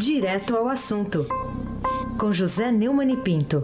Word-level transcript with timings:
Direto 0.00 0.56
ao 0.56 0.66
assunto, 0.66 1.26
com 2.18 2.32
José 2.32 2.72
Neumann 2.72 3.12
e 3.12 3.18
Pinto. 3.18 3.62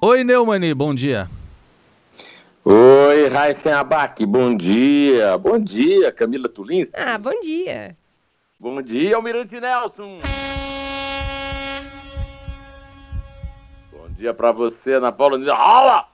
Oi, 0.00 0.22
Neumani, 0.22 0.72
bom 0.72 0.94
dia. 0.94 1.28
Oi, 2.64 3.28
Raíssen 3.28 3.72
Abac, 3.72 4.24
bom 4.24 4.56
dia. 4.56 5.36
Bom 5.38 5.58
dia, 5.58 6.12
Camila 6.12 6.48
Tulins. 6.48 6.92
Ah, 6.94 7.18
bom 7.18 7.40
dia. 7.40 7.96
Bom 8.56 8.80
dia, 8.80 9.16
Almirante 9.16 9.58
Nelson. 9.58 10.20
Bom 13.90 14.08
dia 14.16 14.32
para 14.32 14.52
você, 14.52 14.92
Ana 14.92 15.10
Paula. 15.10 15.36
Rola! 15.52 16.06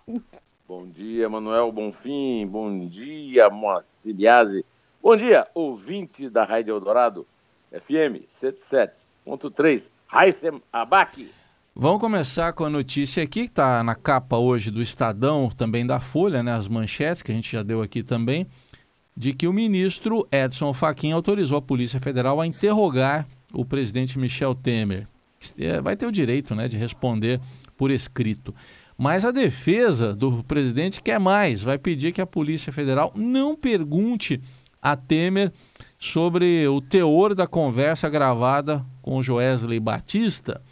Bom 0.66 0.86
dia, 0.86 1.28
Manuel 1.28 1.70
Bonfim. 1.72 2.46
Bom 2.46 2.86
dia, 2.86 3.50
Moacir 3.50 4.14
Biasi. 4.14 4.64
Bom 5.00 5.16
dia, 5.16 5.46
ouvinte 5.54 6.28
da 6.28 6.44
Rádio 6.44 6.74
Eldorado, 6.74 7.24
FM 7.70 8.26
77.3, 8.34 9.88
Raíssen 10.08 10.60
Abac. 10.72 11.30
Vamos 11.74 12.00
começar 12.00 12.52
com 12.52 12.64
a 12.64 12.68
notícia 12.68 13.22
aqui, 13.22 13.44
que 13.44 13.46
está 13.46 13.82
na 13.84 13.94
capa 13.94 14.36
hoje 14.36 14.72
do 14.72 14.82
Estadão, 14.82 15.48
também 15.50 15.86
da 15.86 16.00
Folha, 16.00 16.42
né, 16.42 16.52
as 16.52 16.66
manchetes 16.66 17.22
que 17.22 17.30
a 17.30 17.34
gente 17.34 17.50
já 17.50 17.62
deu 17.62 17.80
aqui 17.80 18.02
também, 18.02 18.48
de 19.16 19.32
que 19.32 19.46
o 19.46 19.52
ministro 19.52 20.26
Edson 20.32 20.74
Fachin 20.74 21.12
autorizou 21.12 21.58
a 21.58 21.62
Polícia 21.62 22.00
Federal 22.00 22.40
a 22.40 22.46
interrogar 22.46 23.24
o 23.52 23.64
presidente 23.64 24.18
Michel 24.18 24.52
Temer. 24.52 25.06
É, 25.60 25.80
vai 25.80 25.96
ter 25.96 26.06
o 26.06 26.12
direito 26.12 26.56
né, 26.56 26.66
de 26.66 26.76
responder 26.76 27.40
por 27.76 27.92
escrito. 27.92 28.52
Mas 28.98 29.24
a 29.24 29.30
defesa 29.30 30.12
do 30.12 30.42
presidente 30.42 31.00
quer 31.00 31.20
mais, 31.20 31.62
vai 31.62 31.78
pedir 31.78 32.12
que 32.12 32.20
a 32.20 32.26
Polícia 32.26 32.72
Federal 32.72 33.12
não 33.14 33.54
pergunte 33.54 34.40
a 34.82 34.96
Temer 34.96 35.52
sobre 35.98 36.66
o 36.68 36.80
teor 36.80 37.34
da 37.34 37.46
conversa 37.46 38.08
gravada 38.08 38.84
com 39.02 39.22
Joesley 39.22 39.80
Batista. 39.80 40.62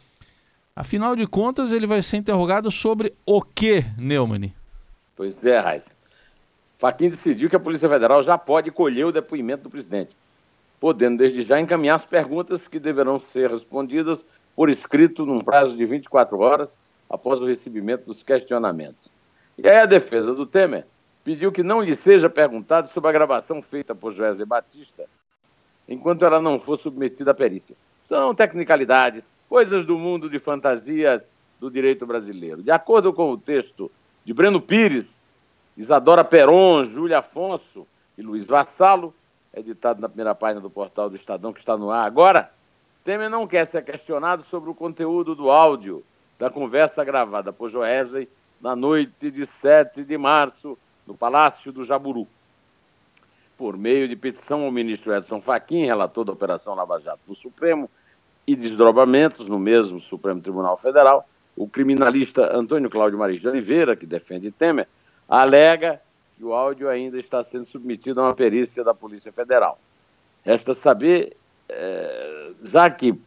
Afinal 0.74 1.16
de 1.16 1.26
contas, 1.26 1.72
ele 1.72 1.86
vai 1.86 2.02
ser 2.02 2.18
interrogado 2.18 2.70
sobre 2.70 3.14
o 3.24 3.40
que, 3.40 3.84
Neumann? 3.98 4.52
Pois 5.16 5.44
é, 5.44 5.58
Raíssa. 5.58 5.90
Faquin 6.78 7.08
decidiu 7.08 7.48
que 7.48 7.56
a 7.56 7.60
Polícia 7.60 7.88
Federal 7.88 8.22
já 8.22 8.36
pode 8.36 8.70
colher 8.70 9.06
o 9.06 9.12
depoimento 9.12 9.64
do 9.64 9.70
presidente, 9.70 10.14
podendo 10.78 11.18
desde 11.18 11.42
já 11.42 11.58
encaminhar 11.58 11.96
as 11.96 12.04
perguntas 12.04 12.68
que 12.68 12.78
deverão 12.78 13.18
ser 13.18 13.50
respondidas 13.50 14.22
por 14.54 14.68
escrito 14.68 15.24
num 15.24 15.40
prazo 15.40 15.76
de 15.76 15.86
24 15.86 16.38
horas 16.38 16.76
após 17.08 17.40
o 17.40 17.46
recebimento 17.46 18.04
dos 18.04 18.22
questionamentos. 18.22 19.08
E 19.56 19.66
aí 19.66 19.78
a 19.78 19.86
defesa 19.86 20.34
do 20.34 20.44
Temer 20.44 20.86
pediu 21.26 21.50
que 21.50 21.64
não 21.64 21.82
lhe 21.82 21.96
seja 21.96 22.30
perguntado 22.30 22.88
sobre 22.88 23.10
a 23.10 23.12
gravação 23.12 23.60
feita 23.60 23.96
por 23.96 24.12
Joesley 24.12 24.46
Batista, 24.46 25.06
enquanto 25.88 26.24
ela 26.24 26.40
não 26.40 26.60
for 26.60 26.76
submetida 26.76 27.32
à 27.32 27.34
perícia. 27.34 27.76
São 28.00 28.32
tecnicalidades, 28.32 29.28
coisas 29.48 29.84
do 29.84 29.98
mundo 29.98 30.30
de 30.30 30.38
fantasias 30.38 31.32
do 31.58 31.68
direito 31.68 32.06
brasileiro. 32.06 32.62
De 32.62 32.70
acordo 32.70 33.12
com 33.12 33.28
o 33.32 33.36
texto 33.36 33.90
de 34.24 34.32
Breno 34.32 34.60
Pires, 34.60 35.18
Isadora 35.76 36.22
Peron, 36.22 36.84
Júlia 36.84 37.18
Afonso 37.18 37.88
e 38.16 38.22
Luiz 38.22 38.46
Vassalo, 38.46 39.12
editado 39.52 40.00
na 40.00 40.08
primeira 40.08 40.32
página 40.32 40.60
do 40.60 40.70
portal 40.70 41.10
do 41.10 41.16
Estadão, 41.16 41.52
que 41.52 41.58
está 41.58 41.76
no 41.76 41.90
ar 41.90 42.06
agora, 42.06 42.52
Temer 43.02 43.28
não 43.28 43.48
quer 43.48 43.66
ser 43.66 43.84
questionado 43.84 44.44
sobre 44.44 44.70
o 44.70 44.74
conteúdo 44.76 45.34
do 45.34 45.50
áudio 45.50 46.04
da 46.38 46.48
conversa 46.48 47.02
gravada 47.02 47.52
por 47.52 47.68
Joesley 47.68 48.28
na 48.60 48.76
noite 48.76 49.28
de 49.28 49.44
7 49.44 50.04
de 50.04 50.16
março, 50.16 50.78
no 51.06 51.16
Palácio 51.16 51.72
do 51.72 51.84
Jaburu. 51.84 52.26
Por 53.56 53.76
meio 53.76 54.08
de 54.08 54.16
petição 54.16 54.64
ao 54.64 54.70
ministro 54.70 55.14
Edson 55.14 55.40
Fachin, 55.40 55.86
relator 55.86 56.24
da 56.24 56.32
Operação 56.32 56.74
Lava 56.74 56.98
Jato 56.98 57.20
do 57.26 57.34
Supremo, 57.34 57.88
e 58.46 58.54
desdobramentos 58.54 59.48
no 59.48 59.58
mesmo 59.58 59.98
Supremo 59.98 60.40
Tribunal 60.40 60.76
Federal, 60.76 61.28
o 61.56 61.66
criminalista 61.66 62.56
Antônio 62.56 62.90
Cláudio 62.90 63.18
Maris 63.18 63.40
de 63.40 63.48
Oliveira, 63.48 63.96
que 63.96 64.06
defende 64.06 64.50
Temer, 64.50 64.86
alega 65.28 66.00
que 66.36 66.44
o 66.44 66.52
áudio 66.52 66.88
ainda 66.88 67.18
está 67.18 67.42
sendo 67.42 67.64
submetido 67.64 68.20
a 68.20 68.24
uma 68.24 68.34
perícia 68.34 68.84
da 68.84 68.92
Polícia 68.94 69.32
Federal. 69.32 69.78
Resta 70.44 70.74
saber, 70.74 71.34
é, 71.68 72.50
já 72.62 72.88
que 72.90 73.18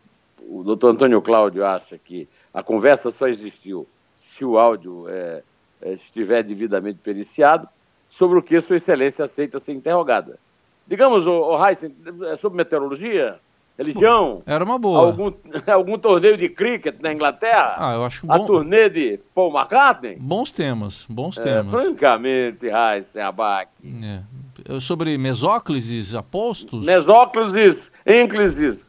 o 0.48 0.64
doutor 0.64 0.92
Antônio 0.92 1.22
Cláudio 1.22 1.66
acha 1.66 1.98
que 1.98 2.30
a 2.54 2.64
conversa 2.64 3.12
só 3.12 3.28
existiu 3.28 3.88
se 4.16 4.46
o 4.46 4.58
áudio 4.58 5.06
é, 5.10 5.44
estiver 5.82 6.44
devidamente 6.44 7.00
periciado, 7.04 7.68
sobre 8.10 8.40
o 8.40 8.42
que 8.42 8.60
Sua 8.60 8.78
Excelência 8.78 9.26
aceita 9.26 9.60
ser 9.60 9.74
interrogada. 9.74 10.40
Digamos, 10.88 11.28
o, 11.28 11.32
o 11.32 11.68
Heisen, 11.68 11.96
é 12.32 12.36
sobre 12.36 12.58
meteorologia? 12.58 13.40
religião. 13.80 14.44
Era 14.46 14.64
uma 14.64 14.78
boa. 14.78 15.00
Algum, 15.00 15.32
algum 15.66 15.98
torneio 15.98 16.38
de 16.38 16.50
cricket 16.50 17.02
na 17.02 17.14
Inglaterra? 17.14 17.76
Ah, 17.78 17.94
eu 17.94 18.04
acho 18.04 18.28
bom. 18.28 18.34
A 18.34 18.40
turnê 18.40 18.90
de 18.90 19.20
Paul 19.34 19.58
McCartney? 19.58 20.18
Bons 20.20 20.52
temas, 20.52 21.06
bons 21.10 21.38
é, 21.38 21.42
temas. 21.42 21.72
Francamente, 21.72 22.70
Raíssen 22.70 23.22
Abac. 23.22 23.72
É. 24.04 24.80
Sobre 24.82 25.18
mesóclises, 25.18 26.14
apostos? 26.14 26.86
Mesóclises, 26.86 27.90
ínclises, 28.06 28.86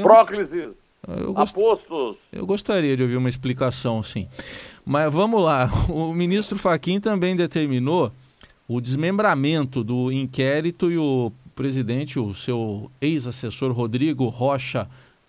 próclises, 0.00 0.74
eu 1.06 1.34
gost... 1.34 1.54
apostos. 1.54 2.16
Eu 2.32 2.46
gostaria 2.46 2.96
de 2.96 3.02
ouvir 3.02 3.16
uma 3.16 3.28
explicação, 3.28 4.02
sim. 4.02 4.26
Mas 4.84 5.12
vamos 5.12 5.42
lá. 5.42 5.70
O 5.88 6.12
ministro 6.12 6.58
Faquim 6.58 7.00
também 7.00 7.36
determinou 7.36 8.12
o 8.66 8.80
desmembramento 8.80 9.84
do 9.84 10.10
inquérito 10.10 10.90
e 10.90 10.98
o 10.98 11.32
presidente, 11.54 12.18
o 12.18 12.34
seu 12.34 12.90
ex-assessor 13.00 13.72
Rodrigo 13.72 14.28
Rocha 14.28 14.88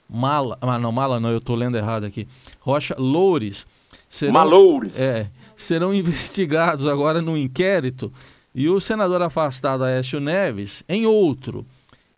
Mala, 0.10 0.58
ah, 0.62 0.78
não, 0.78 0.92
Mala 0.92 1.20
não, 1.20 1.30
eu 1.30 1.40
estou 1.40 1.56
lendo 1.56 1.76
errado 1.76 2.06
aqui, 2.06 2.28
Rocha 2.60 2.96
Loures, 2.98 3.66
serão, 4.10 4.34
Maloures. 4.34 4.96
É, 4.96 5.28
serão 5.58 5.92
investigados 5.96 6.86
agora 6.86 7.22
no 7.22 7.38
inquérito 7.38 8.12
e 8.54 8.70
o 8.70 8.80
senador 8.80 9.22
afastado 9.22 9.84
Aécio 9.84 10.20
Neves 10.20 10.84
em 10.88 11.06
outro. 11.06 11.66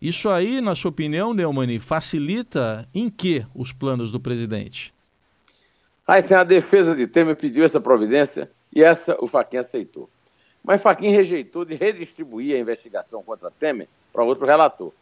Isso 0.00 0.28
aí, 0.28 0.60
na 0.60 0.74
sua 0.74 0.90
opinião, 0.90 1.32
Neumani, 1.32 1.78
facilita 1.78 2.86
em 2.94 3.08
que 3.08 3.44
os 3.54 3.72
planos 3.72 4.12
do 4.12 4.20
presidente? 4.20 4.92
Ah, 6.08 6.18
a 6.18 6.44
defesa 6.44 6.94
de 6.94 7.08
Temer 7.08 7.34
pediu 7.34 7.64
essa 7.64 7.80
providência 7.80 8.48
e 8.72 8.80
essa 8.80 9.16
o 9.20 9.26
Faquinha 9.26 9.62
aceitou. 9.62 10.08
Mas 10.62 10.80
Faquin 10.80 11.10
rejeitou 11.10 11.64
de 11.64 11.74
redistribuir 11.74 12.54
a 12.54 12.60
investigação 12.60 13.24
contra 13.24 13.50
Temer 13.50 13.88
para 14.12 14.22
outro 14.22 14.46
relator. 14.46 14.88
Ou 14.88 14.94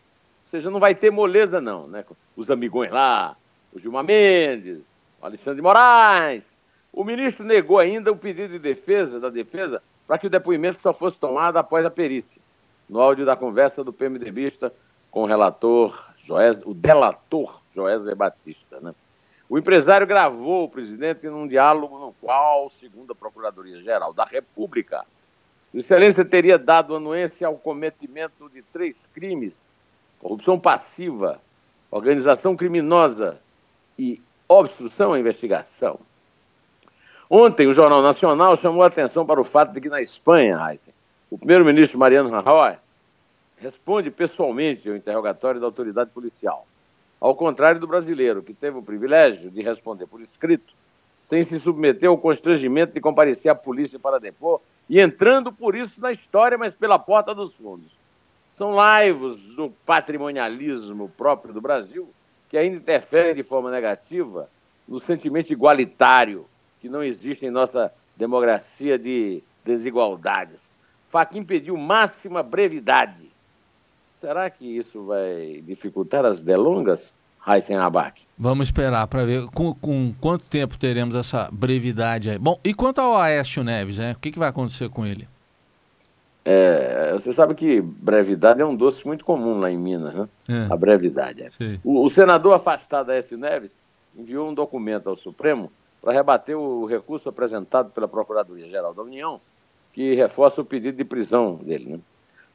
seja, 0.45 0.71
não 0.71 0.81
vai 0.81 0.95
ter 0.95 1.11
moleza, 1.11 1.61
não, 1.61 1.87
né? 1.87 2.07
Os 2.35 2.51
amigões 2.51 2.91
lá, 2.91 3.37
o 3.71 3.79
Gilmar 3.79 4.03
Mendes, 4.03 4.83
o 5.21 5.27
Alexandre 5.27 5.57
de 5.57 5.63
Moraes. 5.63 6.51
O 6.91 7.05
ministro 7.05 7.45
negou 7.45 7.79
ainda 7.79 8.11
o 8.11 8.17
pedido 8.17 8.53
de 8.53 8.59
defesa 8.59 9.21
da 9.21 9.29
defesa 9.29 9.83
para 10.07 10.17
que 10.17 10.27
o 10.27 10.31
depoimento 10.31 10.81
só 10.81 10.95
fosse 10.95 11.19
tomado 11.19 11.59
após 11.59 11.85
a 11.85 11.91
perícia. 11.91 12.41
No 12.89 12.99
áudio 12.99 13.27
da 13.27 13.37
conversa 13.37 13.85
do 13.85 13.93
PMDBista 13.93 14.73
com 15.11 15.25
o 15.25 15.27
relator, 15.27 16.13
Joés, 16.23 16.63
o 16.65 16.73
delator 16.73 17.61
Joésley 17.75 18.15
Batista, 18.15 18.81
né? 18.81 18.95
O 19.49 19.59
empresário 19.59 20.07
gravou 20.07 20.65
o 20.65 20.69
presidente 20.69 21.29
num 21.29 21.47
diálogo 21.47 21.99
no 21.99 22.13
qual, 22.21 22.71
segundo 22.71 23.13
a 23.13 23.15
Procuradoria-Geral 23.15 24.13
da 24.13 24.25
República, 24.25 25.05
Excelência 25.75 26.25
teria 26.25 26.57
dado 26.57 26.95
anuência 26.95 27.49
ao 27.49 27.57
cometimento 27.57 28.49
de 28.49 28.63
três 28.63 29.09
crimes: 29.13 29.69
corrupção 30.21 30.59
passiva, 30.59 31.41
organização 31.91 32.57
criminosa 32.57 33.41
e 33.99 34.23
obstrução 34.49 35.13
à 35.13 35.19
investigação. 35.19 35.99
Ontem, 37.29 37.67
o 37.67 37.73
Jornal 37.73 38.03
Nacional 38.03 38.57
chamou 38.57 38.85
a 38.85 38.87
atenção 38.87 39.27
para 39.27 39.41
o 39.41 39.45
fato 39.45 39.73
de 39.73 39.81
que 39.81 39.89
na 39.89 40.01
Espanha, 40.01 40.61
o 41.29 41.37
primeiro-ministro 41.37 41.99
Mariano 41.99 42.31
Rajoy 42.31 42.77
responde 43.59 44.13
pessoalmente 44.13 44.89
ao 44.89 44.95
interrogatório 44.95 45.61
da 45.61 45.67
autoridade 45.67 46.11
policial. 46.11 46.67
Ao 47.21 47.35
contrário 47.35 47.81
do 47.81 47.87
brasileiro, 47.87 48.43
que 48.43 48.53
teve 48.53 48.79
o 48.79 48.83
privilégio 48.83 49.51
de 49.51 49.63
responder 49.63 50.07
por 50.07 50.21
escrito, 50.21 50.75
sem 51.23 51.43
se 51.43 51.59
submeter 51.59 52.09
ao 52.09 52.19
constrangimento 52.19 52.93
de 52.93 53.01
comparecer 53.01 53.51
à 53.51 53.55
polícia 53.55 53.99
para 53.99 54.21
depor 54.21 54.61
e 54.89 55.01
entrando 55.01 55.51
por 55.51 55.75
isso 55.75 56.01
na 56.01 56.13
história, 56.13 56.59
mas 56.59 56.75
pela 56.75 56.99
porta 56.99 57.35
dos 57.35 57.55
fundos. 57.55 57.91
São 58.51 58.71
laivos 58.73 59.43
do 59.57 59.71
patrimonialismo 59.87 61.09
próprio 61.17 61.55
do 61.55 61.61
Brasil 61.61 62.09
que 62.49 62.59
ainda 62.59 62.77
interferem 62.77 63.35
de 63.35 63.43
forma 63.43 63.71
negativa 63.71 64.49
no 64.87 65.01
sentimento 65.01 65.53
igualitário 65.53 66.47
que 66.81 66.89
não 66.89 67.03
existe 67.03 67.47
em 67.47 67.51
nossa 67.51 67.93
democracia 68.17 68.99
de 68.99 69.43
desigualdades. 69.65 70.61
Faquim 71.09 71.43
pediu 71.43 71.77
máxima 71.77 72.43
brevidade. 72.43 73.33
Será 74.25 74.49
que 74.49 74.65
isso 74.65 75.05
vai 75.05 75.63
dificultar 75.67 76.25
as 76.25 76.41
delongas? 76.41 77.13
Raíssen 77.39 77.77
Abac. 77.77 78.23
Vamos 78.39 78.69
esperar 78.69 79.07
para 79.07 79.23
ver 79.23 79.45
com, 79.49 79.75
com, 79.75 80.15
quanto 80.19 80.45
tempo 80.45 80.79
teremos 80.79 81.15
essa 81.15 81.51
brevidade 81.53 82.31
aí. 82.31 82.39
Bom, 82.39 82.59
e 82.65 82.73
quanto 82.73 83.03
ao 83.03 83.19
Aécio 83.19 83.63
Neves, 83.63 83.99
né? 83.99 84.13
o 84.13 84.19
que, 84.19 84.33
que 84.33 84.39
vai 84.39 84.49
acontecer 84.49 84.89
com 84.89 85.05
ele? 85.05 85.29
É, 86.43 87.13
você 87.13 87.35
sabe 87.35 87.55
que 87.55 87.83
brevidade 87.83 88.63
é 88.63 88.65
um 88.65 88.75
doce 88.75 89.07
muito 89.07 89.27
comum 89.27 89.59
lá 89.59 89.71
em 89.71 89.77
Minas, 89.77 90.15
né? 90.15 90.29
É. 90.49 90.73
A 90.73 90.77
brevidade. 90.77 91.43
É. 91.43 91.51
O, 91.85 92.03
o, 92.07 92.09
senador 92.09 92.55
afastado 92.55 93.13
S. 93.13 93.37
Neves 93.37 93.73
enviou 94.17 94.49
um 94.49 94.55
documento 94.55 95.11
ao 95.11 95.17
Supremo 95.17 95.71
para 96.01 96.15
rebater 96.15 96.57
o 96.57 96.87
recurso 96.87 97.29
apresentado 97.29 97.91
pela 97.91 98.09
Procuradoria-Geral 98.09 98.95
da 98.95 99.03
União, 99.03 99.39
que 99.93 100.15
reforça 100.15 100.63
o 100.63 100.65
pedido 100.65 100.97
de 100.97 101.05
prisão 101.05 101.57
dele. 101.57 101.91
Né? 101.91 102.01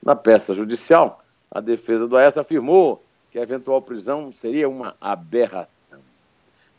Na 0.01 0.15
peça 0.15 0.55
judicial, 0.55 1.21
a 1.51 1.59
defesa 1.59 2.07
do 2.07 2.17
AES 2.17 2.37
afirmou 2.37 3.03
que 3.31 3.39
a 3.39 3.43
eventual 3.43 3.81
prisão 3.81 4.31
seria 4.31 4.67
uma 4.67 4.95
aberração. 4.99 5.99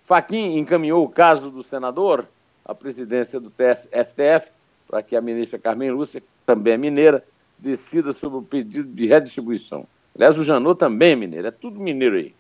Faquim 0.05 0.59
encaminhou 0.59 1.05
o 1.05 1.09
caso 1.09 1.51
do 1.51 1.63
senador 1.63 2.27
à 2.65 2.75
presidência 2.75 3.39
do 3.39 3.51
STF 3.51 4.51
para 4.89 5.03
que 5.03 5.15
a 5.15 5.21
ministra 5.21 5.59
Carmen 5.59 5.93
Lúcia 5.93 6.23
também 6.45 6.75
é 6.75 6.77
mineira, 6.77 7.25
decida 7.57 8.13
sobre 8.13 8.39
o 8.39 8.43
pedido 8.43 8.93
de 8.93 9.07
redistribuição. 9.07 9.87
Aliás, 10.17 10.37
o 10.37 10.43
Janot 10.43 10.79
também 10.79 11.13
é 11.13 11.17
mineiro, 11.17 11.47
é 11.47 11.51
tudo 11.53 11.79
mineiro 11.79 12.17
aí. 12.17 12.35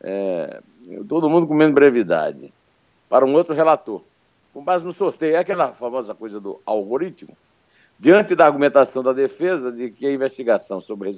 É, 0.00 0.62
todo 1.06 1.28
mundo 1.28 1.46
comendo 1.46 1.74
brevidade. 1.74 2.52
Para 3.08 3.26
um 3.26 3.34
outro 3.34 3.54
relator. 3.54 4.00
Com 4.54 4.64
base 4.64 4.84
no 4.84 4.92
sorteio, 4.92 5.36
é 5.36 5.38
aquela 5.38 5.72
famosa 5.72 6.14
coisa 6.14 6.40
do 6.40 6.60
algoritmo. 6.64 7.36
Diante 7.98 8.34
da 8.34 8.46
argumentação 8.46 9.02
da 9.02 9.12
defesa 9.12 9.70
de 9.70 9.90
que 9.90 10.06
a 10.06 10.12
investigação 10.12 10.80
sobre 10.80 11.10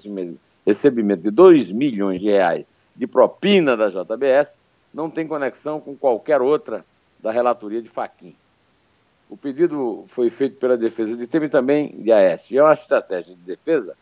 recebimento 0.66 1.22
de 1.22 1.30
2 1.30 1.70
milhões 1.70 2.20
de 2.20 2.26
reais 2.26 2.64
de 2.94 3.06
propina 3.06 3.76
da 3.76 3.88
JBS 3.88 4.56
não 4.92 5.10
tem 5.10 5.26
conexão 5.26 5.80
com 5.80 5.96
qualquer 5.96 6.40
outra 6.40 6.84
da 7.18 7.32
relatoria 7.32 7.82
de 7.82 7.88
Faquim. 7.88 8.36
O 9.28 9.36
pedido 9.36 10.04
foi 10.08 10.30
feito 10.30 10.56
pela 10.58 10.76
defesa 10.76 11.16
de 11.16 11.26
Temer 11.26 11.48
e 11.48 11.50
também 11.50 11.88
de 11.98 12.12
Aécio. 12.12 12.54
E 12.54 12.58
é 12.58 12.62
uma 12.62 12.74
estratégia 12.74 13.34
de 13.34 13.40
defesa 13.40 13.96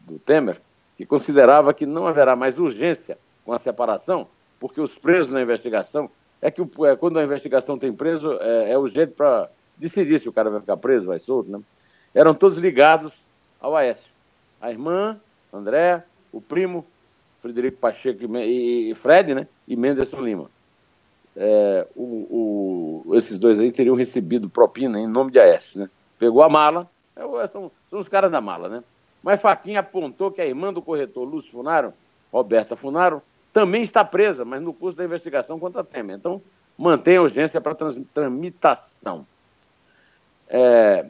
do 0.00 0.18
Temer 0.18 0.60
que 0.96 1.04
considerava 1.04 1.74
que 1.74 1.84
não 1.84 2.06
haverá 2.06 2.34
mais 2.34 2.58
urgência 2.58 3.18
com 3.44 3.52
a 3.52 3.58
separação, 3.58 4.26
porque 4.58 4.80
os 4.80 4.96
presos 4.96 5.32
na 5.32 5.42
investigação 5.42 6.10
é 6.40 6.50
que 6.50 6.60
é, 6.60 6.96
quando 6.96 7.18
a 7.18 7.24
investigação 7.24 7.78
tem 7.78 7.92
preso 7.92 8.32
é, 8.40 8.72
é 8.72 8.78
o 8.78 8.88
jeito 8.88 9.14
para 9.14 9.48
decidir 9.76 10.18
se 10.18 10.28
o 10.28 10.32
cara 10.32 10.50
vai 10.50 10.60
ficar 10.60 10.76
preso, 10.76 11.06
vai 11.06 11.18
solto, 11.18 11.50
né? 11.50 11.60
Eram 12.14 12.34
todos 12.34 12.58
ligados 12.58 13.12
ao 13.60 13.76
Aécio. 13.76 14.10
A 14.60 14.70
irmã, 14.70 15.18
André, 15.52 16.02
o 16.32 16.40
primo, 16.40 16.84
Frederico 17.40 17.78
Pacheco 17.78 18.24
e, 18.38 18.94
Fred, 18.94 19.34
né? 19.34 19.46
E 19.66 19.76
Menderson 19.76 20.20
Lima 20.20 20.50
é, 21.40 21.86
o, 21.94 23.04
o, 23.06 23.16
esses 23.16 23.38
dois 23.38 23.60
aí 23.60 23.70
teriam 23.70 23.94
recebido 23.94 24.48
propina 24.48 24.98
em 24.98 25.06
nome 25.06 25.30
de 25.30 25.38
Aécio, 25.38 25.78
né? 25.78 25.88
Pegou 26.18 26.42
a 26.42 26.48
mala, 26.48 26.90
é, 27.14 27.46
são, 27.46 27.70
são 27.88 28.00
os 28.00 28.08
caras 28.08 28.32
da 28.32 28.40
mala, 28.40 28.68
né? 28.68 28.84
Mas 29.22 29.40
Faquinha 29.40 29.78
apontou 29.78 30.32
que 30.32 30.40
a 30.40 30.46
irmã 30.46 30.72
do 30.72 30.82
corretor 30.82 31.22
Lúcio 31.22 31.52
Funaro, 31.52 31.94
Roberta 32.32 32.74
Funaro, 32.74 33.22
também 33.52 33.82
está 33.82 34.04
presa, 34.04 34.44
mas 34.44 34.60
no 34.60 34.72
curso 34.72 34.98
da 34.98 35.04
investigação 35.04 35.60
contra 35.60 35.80
a 35.80 35.84
Temer. 35.84 36.16
Então, 36.16 36.42
mantém 36.76 37.16
a 37.16 37.22
urgência 37.22 37.60
para 37.60 37.76
tramitação. 38.12 39.24
É, 40.48 41.06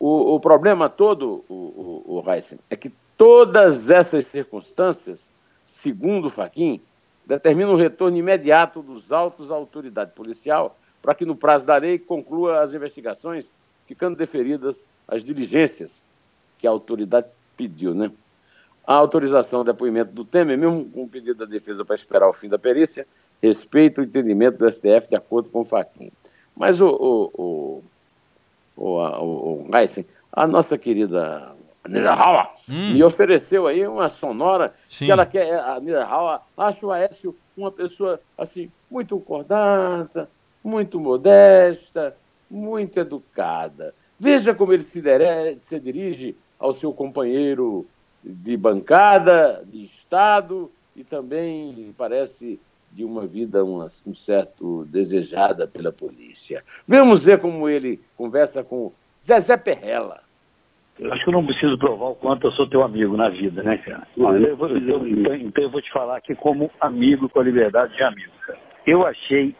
o, 0.00 0.34
o, 0.34 0.40
problema 0.40 0.88
todo, 0.88 1.44
o, 1.46 1.54
o, 1.54 2.22
o 2.26 2.30
Heisen, 2.32 2.58
é 2.70 2.74
que 2.74 2.90
todas 3.18 3.90
essas 3.90 4.26
circunstâncias, 4.26 5.20
segundo 5.66 6.30
Faquinha, 6.30 6.80
determina 7.26 7.70
o 7.70 7.76
retorno 7.76 8.16
imediato 8.16 8.80
dos 8.80 9.12
autos 9.12 9.50
à 9.50 9.54
autoridade 9.54 10.12
policial 10.12 10.78
para 11.02 11.14
que, 11.14 11.26
no 11.26 11.36
prazo 11.36 11.66
da 11.66 11.76
lei, 11.76 11.98
conclua 11.98 12.62
as 12.62 12.72
investigações, 12.72 13.44
ficando 13.86 14.16
deferidas 14.16 14.84
as 15.06 15.22
diligências 15.22 16.00
que 16.58 16.66
a 16.66 16.70
autoridade 16.70 17.26
pediu. 17.56 17.94
Né? 17.94 18.10
A 18.86 18.94
autorização 18.94 19.62
do 19.62 19.70
depoimento 19.70 20.12
do 20.12 20.24
Temer, 20.24 20.56
mesmo 20.56 20.86
com 20.86 21.04
o 21.04 21.08
pedido 21.08 21.34
da 21.34 21.44
defesa 21.44 21.84
para 21.84 21.94
esperar 21.94 22.28
o 22.28 22.32
fim 22.32 22.48
da 22.48 22.58
perícia, 22.58 23.06
respeita 23.42 24.00
o 24.00 24.04
entendimento 24.04 24.58
do 24.58 24.72
STF 24.72 25.08
de 25.08 25.16
acordo 25.16 25.50
com 25.50 25.60
o 25.60 25.64
Faquinha. 25.64 26.12
Mas 26.56 26.80
o, 26.80 26.88
o, 26.88 27.30
o, 27.34 27.84
o, 28.76 28.98
o, 28.98 29.66
o 29.68 29.76
Heisen, 29.76 30.06
a 30.32 30.46
nossa 30.46 30.78
querida 30.78 31.54
Nira 31.88 32.12
Hauer 32.12 32.48
hum. 32.68 32.92
me 32.92 33.02
ofereceu 33.02 33.66
aí 33.66 33.86
uma 33.86 34.08
sonora 34.08 34.74
Sim. 34.86 35.06
que 35.06 35.12
ela 35.12 35.26
quer. 35.26 35.58
A 35.60 35.80
Nira 35.80 36.04
Hauer 36.04 36.40
acha 36.56 36.86
o 36.86 36.92
Aécio 36.92 37.36
uma 37.56 37.70
pessoa 37.70 38.20
assim, 38.36 38.70
muito 38.90 39.18
cordata, 39.20 40.28
muito 40.62 41.00
modesta, 41.00 42.16
muito 42.50 42.98
educada. 42.98 43.94
Veja 44.18 44.54
como 44.54 44.72
ele 44.72 44.82
se, 44.82 45.00
dere, 45.00 45.58
se 45.62 45.80
dirige 45.80 46.36
ao 46.58 46.74
seu 46.74 46.92
companheiro 46.92 47.86
de 48.22 48.56
bancada, 48.56 49.62
de 49.66 49.84
Estado 49.84 50.70
e 50.94 51.02
também 51.02 51.94
parece 51.96 52.60
de 52.90 53.04
uma 53.04 53.26
vida 53.26 53.64
um, 53.64 53.86
um 54.06 54.14
certo 54.14 54.84
desejada 54.86 55.66
pela 55.66 55.92
polícia. 55.92 56.64
Vamos 56.86 57.24
ver 57.24 57.38
como 57.38 57.68
ele 57.68 58.00
conversa 58.16 58.64
com 58.64 58.92
Zezé 59.22 59.56
Perrella. 59.56 60.20
Eu 60.98 61.12
acho 61.12 61.24
que 61.24 61.30
eu 61.30 61.32
não 61.32 61.46
preciso 61.46 61.78
provar 61.78 62.08
o 62.10 62.14
quanto 62.14 62.46
eu 62.46 62.52
sou 62.52 62.68
teu 62.68 62.82
amigo 62.82 63.16
na 63.16 63.30
vida, 63.30 63.62
né, 63.62 63.78
cara? 63.78 64.06
Não, 64.16 64.36
eu 64.36 64.54
vou, 64.54 64.68
eu, 64.68 65.08
então, 65.08 65.34
então, 65.34 65.64
eu 65.64 65.70
vou 65.70 65.80
te 65.80 65.90
falar 65.90 66.18
aqui 66.18 66.34
como 66.34 66.70
amigo 66.78 67.28
com 67.28 67.40
a 67.40 67.44
liberdade 67.44 67.96
de 67.96 68.02
amigo, 68.02 68.32
cara. 68.46 68.58
Eu 68.86 69.06
achei, 69.06 69.54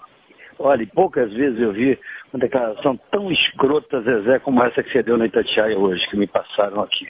olha, 0.59 0.87
poucas 0.95 1.33
vezes 1.33 1.59
eu 1.59 1.73
vi 1.73 1.99
uma 2.33 2.41
declaração 2.41 2.99
tão 3.11 3.33
escrota, 3.33 4.03
Zezé, 4.03 4.39
como 4.41 4.63
essa 4.63 4.83
que 4.83 4.93
você 4.93 5.03
deu 5.03 5.17
na 5.17 5.27
Itatiaia 5.27 5.79
hoje, 5.79 6.07
que 6.09 6.17
me 6.17 6.27
passaram 6.27 6.83
aqui. 6.83 7.09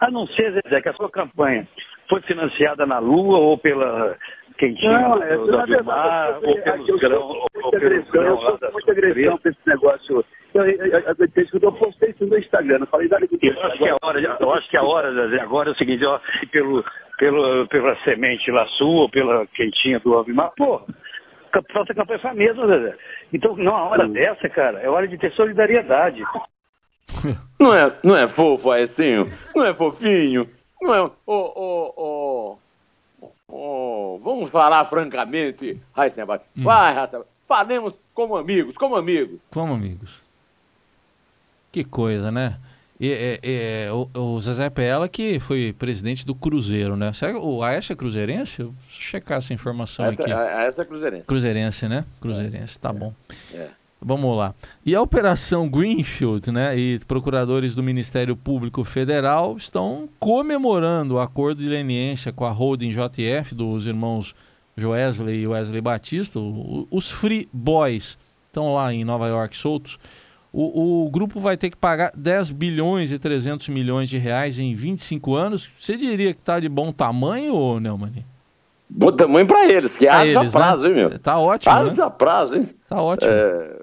A 0.00 0.10
não 0.12 0.28
ser, 0.28 0.52
Zezé, 0.62 0.80
que 0.80 0.88
a 0.88 0.94
sua 0.94 1.10
campanha 1.10 1.66
foi 2.08 2.20
financiada 2.22 2.86
na 2.86 3.00
Lua 3.00 3.38
ou 3.38 3.58
pela 3.58 4.16
quentinha 4.56 4.98
não, 4.98 5.22
é, 5.22 5.36
do, 5.36 5.46
do, 5.46 5.66
do 5.66 5.84
mar, 5.84 6.38
ou 6.42 6.62
pelos 6.62 7.00
grãos, 7.00 7.36
ou 7.62 7.70
pelos 7.70 8.10
grãos 8.10 8.42
lá 8.42 8.56
da 8.60 8.70
Muita 8.70 8.92
agressão 8.92 9.38
pra 9.38 9.50
esse 9.50 9.60
negócio 9.66 10.24
eu, 10.54 10.64
eu, 10.64 10.86
eu, 10.86 11.60
eu 11.62 11.72
postei 11.72 12.10
isso 12.10 12.26
no 12.26 12.38
Instagram, 12.38 12.78
eu 12.80 12.86
falei, 12.86 13.08
eu 13.10 13.16
acho 13.62 13.78
que 13.78 13.84
é 13.84 13.90
a 13.90 13.98
hora, 14.02 14.38
eu 14.40 14.52
acho 14.52 14.70
que 14.70 14.76
é 14.76 14.80
a 14.80 14.84
hora, 14.84 15.42
agora 15.42 15.68
é 15.68 15.72
o 15.72 15.76
seguinte, 15.76 16.04
ó, 16.06 16.18
pelo, 16.50 16.84
pelo, 17.18 17.66
pela 17.68 17.94
semente 18.04 18.50
lá 18.50 18.66
sua, 18.68 19.08
pela 19.10 19.46
quentinha 19.48 20.00
do 20.00 20.14
Alvimar, 20.14 20.52
pô, 20.56 20.80
nossa 21.74 21.94
campanha 21.94 22.18
foi 22.18 22.30
a 22.30 22.34
mesma, 22.34 22.66
Zé. 22.66 22.96
Então, 23.32 23.56
não, 23.56 23.74
a 23.74 23.84
hora 23.84 24.06
hum. 24.06 24.12
dessa, 24.12 24.48
cara, 24.48 24.80
é 24.80 24.88
hora 24.88 25.06
de 25.06 25.18
ter 25.18 25.32
solidariedade. 25.32 26.22
Não 27.58 27.74
é, 27.74 27.90
não 28.04 28.16
é 28.16 28.28
fofo, 28.28 28.70
Aecinho? 28.70 29.26
Não 29.54 29.64
é 29.64 29.72
fofinho? 29.72 30.46
Não 30.82 30.94
é. 30.94 31.00
Ô, 31.00 31.12
ô, 31.26 31.94
ô. 31.96 32.58
Vamos 34.36 34.50
falar 34.50 34.84
francamente, 34.84 35.80
Heisenberg. 35.96 36.44
Hum. 36.54 36.62
Vai, 36.62 36.92
Heisenberg. 36.92 37.26
Falemos 37.48 37.98
como 38.12 38.36
amigos, 38.36 38.76
como 38.76 38.94
amigos. 38.94 39.40
Como 39.50 39.72
amigos. 39.72 40.20
Que 41.72 41.82
coisa, 41.82 42.30
né? 42.30 42.58
E, 43.00 43.08
e, 43.08 43.40
e, 43.42 43.90
o, 43.90 44.34
o 44.34 44.40
Zezé 44.40 44.68
Pella 44.68 45.08
que 45.08 45.38
foi 45.40 45.72
presidente 45.72 46.26
do 46.26 46.34
Cruzeiro, 46.34 46.96
né? 46.96 47.14
Será 47.14 47.32
que 47.32 47.38
o 47.38 47.62
Aécio 47.62 47.94
é 47.94 47.96
cruzeirense? 47.96 48.60
Eu 48.60 48.74
preciso 48.84 49.02
checar 49.02 49.38
essa 49.38 49.54
informação 49.54 50.04
essa, 50.04 50.22
aqui. 50.22 50.32
A 50.32 50.60
Aécio 50.60 50.82
é 50.82 50.84
cruzeirense. 50.84 51.24
Cruzeirense, 51.24 51.88
né? 51.88 52.04
Cruzeirense, 52.20 52.78
tá 52.78 52.90
é. 52.90 52.92
bom. 52.92 53.14
É. 53.54 53.68
Vamos 54.00 54.36
lá. 54.36 54.54
E 54.84 54.94
a 54.94 55.00
Operação 55.00 55.68
Greenfield, 55.68 56.52
né? 56.52 56.78
E 56.78 56.98
procuradores 57.00 57.74
do 57.74 57.82
Ministério 57.82 58.36
Público 58.36 58.84
Federal 58.84 59.56
estão 59.56 60.08
comemorando 60.18 61.14
o 61.14 61.20
acordo 61.20 61.62
de 61.62 61.68
leniência 61.68 62.32
com 62.32 62.44
a 62.44 62.50
holding 62.50 62.90
JF 62.90 63.54
dos 63.54 63.86
irmãos 63.86 64.34
Joesley 64.76 65.40
e 65.40 65.46
Wesley 65.46 65.80
Batista. 65.80 66.38
os 66.90 67.10
Free 67.10 67.48
Boys 67.52 68.18
estão 68.46 68.74
lá 68.74 68.92
em 68.92 69.04
Nova 69.04 69.26
York 69.28 69.56
soltos 69.56 69.98
o, 70.58 71.04
o, 71.04 71.10
grupo 71.10 71.38
vai 71.38 71.54
ter 71.54 71.68
que 71.68 71.76
pagar 71.76 72.10
10 72.16 72.50
bilhões 72.52 73.12
e 73.12 73.18
300 73.18 73.68
milhões 73.68 74.08
de 74.08 74.16
reais 74.16 74.58
em 74.58 74.74
25 74.74 75.34
anos. 75.34 75.68
Você 75.78 75.98
diria 75.98 76.32
que 76.32 76.40
está 76.40 76.58
de 76.58 76.66
bom 76.66 76.90
tamanho, 76.92 77.78
Neumann? 77.78 78.24
Bom 78.88 79.12
tamanho 79.12 79.46
para 79.46 79.66
eles, 79.66 79.98
que 79.98 80.06
é 80.06 80.10
haja 80.10 80.40
eles, 80.40 80.52
prazo, 80.52 80.84
né? 80.84 80.88
hein, 80.88 80.94
meu? 80.94 81.18
Tá 81.18 81.38
ótimo. 81.38 81.74
Haja 81.74 82.06
né? 82.06 82.12
prazo, 82.16 82.56
hein? 82.56 82.70
Tá 82.88 83.02
ótimo. 83.02 83.30
É, 83.30 83.76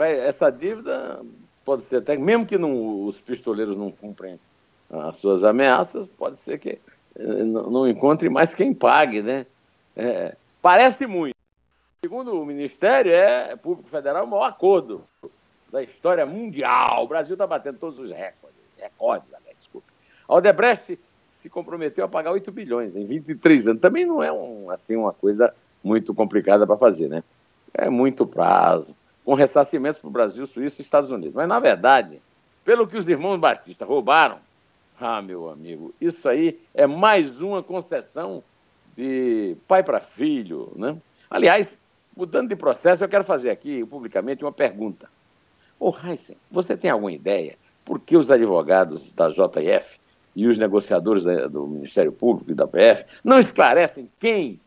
essa 0.00 0.50
dívida 0.50 1.20
pode 1.64 1.82
ser 1.82 1.96
até, 1.96 2.16
mesmo 2.16 2.46
que 2.46 2.58
não, 2.58 3.06
os 3.06 3.20
pistoleiros 3.20 3.76
não 3.76 3.90
cumprem 3.90 4.38
as 4.90 5.16
suas 5.16 5.42
ameaças, 5.42 6.06
pode 6.18 6.38
ser 6.38 6.58
que 6.58 6.78
eh, 7.16 7.44
não, 7.44 7.88
encontre 7.88 8.28
mais 8.28 8.54
quem 8.54 8.72
pague, 8.72 9.22
né? 9.22 9.46
É, 9.96 10.36
parece 10.60 11.06
muito. 11.06 11.34
Segundo 12.04 12.40
o 12.40 12.44
Ministério, 12.44 13.12
é 13.12 13.56
Público 13.56 13.88
Federal 13.88 14.24
o 14.24 14.28
maior 14.28 14.44
acordo 14.44 15.02
da 15.72 15.82
história 15.82 16.26
mundial. 16.26 17.04
O 17.04 17.08
Brasil 17.08 17.34
está 17.34 17.46
batendo 17.46 17.78
todos 17.78 17.98
os 17.98 18.10
recordes. 18.10 18.60
Recordes, 18.78 19.28
desculpe. 19.58 19.86
A 20.28 20.34
Odebrecht 20.34 20.98
se 21.24 21.48
comprometeu 21.48 22.04
a 22.04 22.08
pagar 22.08 22.32
8 22.32 22.52
bilhões 22.52 22.94
em 22.94 23.06
23 23.06 23.68
anos. 23.68 23.80
Também 23.80 24.04
não 24.04 24.22
é 24.22 24.30
um, 24.30 24.70
assim, 24.70 24.96
uma 24.96 25.12
coisa 25.12 25.54
muito 25.82 26.14
complicada 26.14 26.66
para 26.66 26.76
fazer, 26.76 27.08
né? 27.08 27.24
É 27.72 27.90
muito 27.90 28.26
prazo, 28.26 28.94
com 29.24 29.34
ressarcimentos 29.34 30.00
para 30.00 30.08
o 30.08 30.12
Brasil, 30.12 30.46
Suíça 30.46 30.80
e 30.80 30.84
Estados 30.84 31.10
Unidos. 31.10 31.34
Mas, 31.34 31.48
na 31.48 31.58
verdade, 31.58 32.20
pelo 32.64 32.86
que 32.86 32.96
os 32.96 33.08
irmãos 33.08 33.38
Batista 33.38 33.84
roubaram, 33.84 34.38
Ah, 35.00 35.20
meu 35.20 35.50
amigo, 35.50 35.92
isso 36.00 36.28
aí 36.28 36.60
é 36.72 36.86
mais 36.86 37.40
uma 37.40 37.62
concessão 37.62 38.44
de 38.96 39.56
pai 39.66 39.82
para 39.82 39.98
filho, 39.98 40.72
né? 40.76 40.96
Aliás, 41.28 41.76
mudando 42.16 42.48
de 42.48 42.56
processo, 42.56 43.02
eu 43.02 43.08
quero 43.08 43.24
fazer 43.24 43.50
aqui 43.50 43.84
publicamente 43.84 44.44
uma 44.44 44.52
pergunta. 44.52 45.08
Ô, 45.80 45.92
Heisen, 45.92 46.36
você 46.50 46.76
tem 46.76 46.90
alguma 46.90 47.10
ideia 47.10 47.56
por 47.84 47.98
que 47.98 48.16
os 48.16 48.30
advogados 48.30 49.12
da 49.12 49.28
JF 49.28 49.98
e 50.36 50.46
os 50.46 50.56
negociadores 50.56 51.24
do 51.50 51.66
Ministério 51.66 52.12
Público 52.12 52.52
e 52.52 52.54
da 52.54 52.66
PF 52.66 53.04
não 53.22 53.38
esclarecem 53.38 54.08
quem 54.20 54.60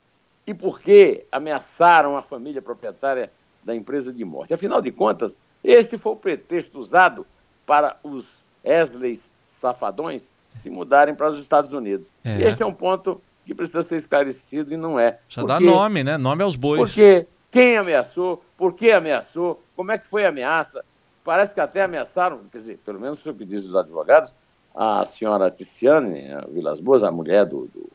e 0.45 0.53
por 0.53 0.79
que 0.79 1.25
ameaçaram 1.31 2.15
a 2.17 2.21
família 2.21 2.61
proprietária 2.61 3.31
da 3.63 3.75
empresa 3.75 4.11
de 4.11 4.23
morte? 4.23 4.53
Afinal 4.53 4.81
de 4.81 4.91
contas, 4.91 5.35
este 5.63 5.97
foi 5.97 6.13
o 6.13 6.15
pretexto 6.15 6.79
usado 6.79 7.25
para 7.65 7.97
os 8.03 8.43
Esleys 8.63 9.31
safadões 9.47 10.29
se 10.53 10.69
mudarem 10.69 11.15
para 11.15 11.29
os 11.29 11.39
Estados 11.39 11.73
Unidos. 11.73 12.09
É. 12.23 12.41
Este 12.43 12.63
é 12.63 12.65
um 12.65 12.73
ponto 12.73 13.21
que 13.45 13.53
precisa 13.53 13.83
ser 13.83 13.95
esclarecido 13.97 14.73
e 14.73 14.77
não 14.77 14.99
é. 14.99 15.11
Precisa 15.11 15.45
porque, 15.45 15.65
dar 15.65 15.71
nome, 15.71 16.03
né? 16.03 16.17
Nome 16.17 16.43
aos 16.43 16.55
bois. 16.55 16.81
Porque 16.81 17.27
quem 17.51 17.77
ameaçou, 17.77 18.43
por 18.57 18.73
que 18.73 18.91
ameaçou, 18.91 19.61
como 19.75 19.91
é 19.91 19.97
que 19.97 20.07
foi 20.07 20.25
a 20.25 20.29
ameaça. 20.29 20.83
Parece 21.23 21.53
que 21.53 21.59
até 21.59 21.83
ameaçaram, 21.83 22.41
quer 22.51 22.57
dizer, 22.57 22.79
pelo 22.85 22.99
menos 22.99 23.25
o 23.25 23.33
que 23.33 23.45
diz 23.45 23.63
os 23.65 23.75
advogados, 23.75 24.33
a 24.73 25.05
senhora 25.05 25.51
Ticiane 25.51 26.31
a 26.31 26.41
Vilas 26.41 26.79
Boas, 26.79 27.03
a 27.03 27.11
mulher 27.11 27.45
do, 27.45 27.67
do, 27.73 27.89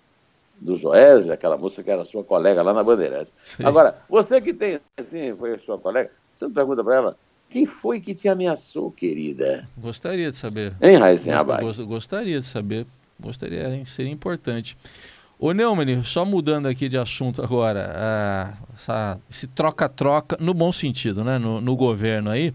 do 0.63 0.77
Joésio, 0.77 1.33
aquela 1.33 1.57
moça 1.57 1.83
que 1.83 1.91
era 1.91 2.05
sua 2.05 2.23
colega 2.23 2.63
lá 2.63 2.73
na 2.73 2.85
Bandeirante. 2.85 3.33
Agora, 3.63 3.97
você 4.09 4.41
que 4.41 4.55
tem, 4.55 4.79
assim, 4.97 5.35
foi 5.37 5.59
sua 5.59 5.77
colega, 5.77 6.11
você 6.33 6.45
não 6.45 6.53
pergunta 6.53 6.85
para 6.85 6.97
ela, 6.97 7.17
quem 7.51 7.67
foi 7.67 8.01
que 8.01 8.15
te 8.15 8.29
ameaçou, 8.29 8.91
querida? 8.91 9.69
Gostaria 9.77 10.31
de 10.31 10.37
saber. 10.37 10.73
Hein, 10.81 10.97
Raíssa 10.97 11.43
Gost, 11.43 11.83
Gostaria 11.83 12.41
de 12.41 12.47
saber. 12.47 12.87
Gostaria, 13.21 13.75
hein? 13.75 13.85
seria 13.85 14.13
importante. 14.13 14.77
Ô 15.39 15.53
Neumann, 15.53 16.05
só 16.05 16.25
mudando 16.25 16.67
aqui 16.67 16.89
de 16.89 16.97
assunto 16.97 17.43
agora, 17.43 17.91
uh, 17.91 18.75
essa, 18.75 19.21
esse 19.29 19.49
troca-troca, 19.49 20.37
no 20.41 20.55
bom 20.55 20.71
sentido, 20.71 21.25
né, 21.25 21.37
no, 21.37 21.61
no, 21.61 21.75
governo 21.75 22.31
aí, 22.31 22.55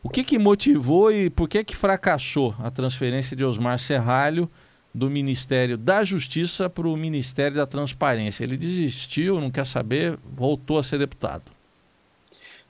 o 0.00 0.08
que 0.08 0.22
que 0.22 0.38
motivou 0.38 1.10
e 1.10 1.28
por 1.28 1.48
que 1.48 1.64
que 1.64 1.76
fracassou 1.76 2.54
a 2.60 2.70
transferência 2.70 3.36
de 3.36 3.44
Osmar 3.44 3.80
Serralho 3.80 4.48
do 4.94 5.10
Ministério 5.10 5.76
da 5.76 6.04
Justiça 6.04 6.70
para 6.70 6.86
o 6.86 6.96
Ministério 6.96 7.56
da 7.56 7.66
Transparência? 7.66 8.44
Ele 8.44 8.56
desistiu, 8.56 9.40
não 9.40 9.50
quer 9.50 9.66
saber, 9.66 10.18
voltou 10.24 10.78
a 10.78 10.84
ser 10.84 10.98
deputado. 10.98 11.50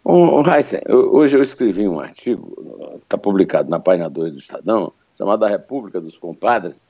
Um, 0.04 0.43
Heisen, 0.47 0.81
hoje 0.88 1.37
eu 1.37 1.43
escrevi 1.43 1.88
um 1.88 2.00
artigo, 2.00 2.99
está 3.02 3.16
publicado 3.16 3.71
na 3.71 3.81
página 3.81 4.09
2 4.09 4.33
do 4.33 4.38
Estadão, 4.38 4.93
chamado 5.16 5.45
A 5.45 5.49
República 5.49 6.00
dos 6.00 6.19
Compadres, 6.19 6.81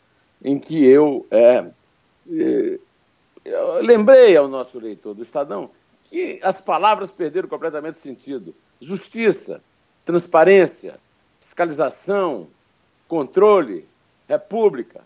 em 0.42 0.58
que 0.58 0.84
eu, 0.84 1.26
é, 1.30 1.70
é, 2.30 2.78
eu 3.44 3.82
lembrei 3.82 4.36
ao 4.36 4.48
nosso 4.48 4.78
leitor 4.78 5.14
do 5.14 5.22
Estadão 5.22 5.70
que 6.04 6.38
as 6.42 6.60
palavras 6.60 7.10
perderam 7.10 7.48
completamente 7.48 7.98
sentido. 7.98 8.54
Justiça, 8.80 9.60
transparência, 10.04 10.98
fiscalização, 11.40 12.48
controle, 13.08 13.86
república, 14.28 15.02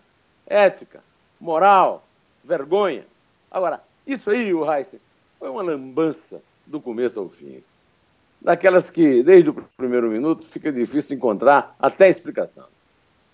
ética, 0.49 1.03
moral, 1.41 2.05
vergonha. 2.43 3.07
Agora, 3.51 3.83
isso 4.07 4.31
aí, 4.31 4.53
o 4.53 4.71
Heisen, 4.71 5.01
foi 5.39 5.49
uma 5.49 5.63
lambança 5.63 6.43
do 6.67 6.81
começo 6.81 7.21
ao 7.21 7.29
fim 7.29 7.63
daquelas 8.41 8.89
que, 8.91 9.23
desde 9.23 9.51
o 9.51 9.55
primeiro 9.77 10.09
minuto, 10.09 10.47
fica 10.47 10.71
difícil 10.71 11.17
encontrar 11.17 11.75
até 11.79 12.09
explicação. 12.09 12.67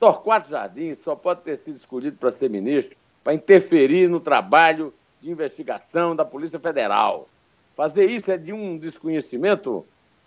Torquato 0.00 0.50
Jardim 0.50 0.94
só 0.94 1.14
pode 1.14 1.42
ter 1.42 1.56
sido 1.56 1.76
escolhido 1.76 2.16
para 2.16 2.32
ser 2.32 2.50
ministro 2.50 2.96
para 3.22 3.32
interferir 3.32 4.08
no 4.08 4.20
trabalho 4.20 4.92
de 5.20 5.30
investigação 5.30 6.14
da 6.14 6.24
Polícia 6.24 6.58
Federal. 6.58 7.26
Fazer 7.74 8.04
isso 8.04 8.30
é 8.30 8.36
de 8.36 8.52
um 8.52 8.76
desconhecimento 8.76 9.84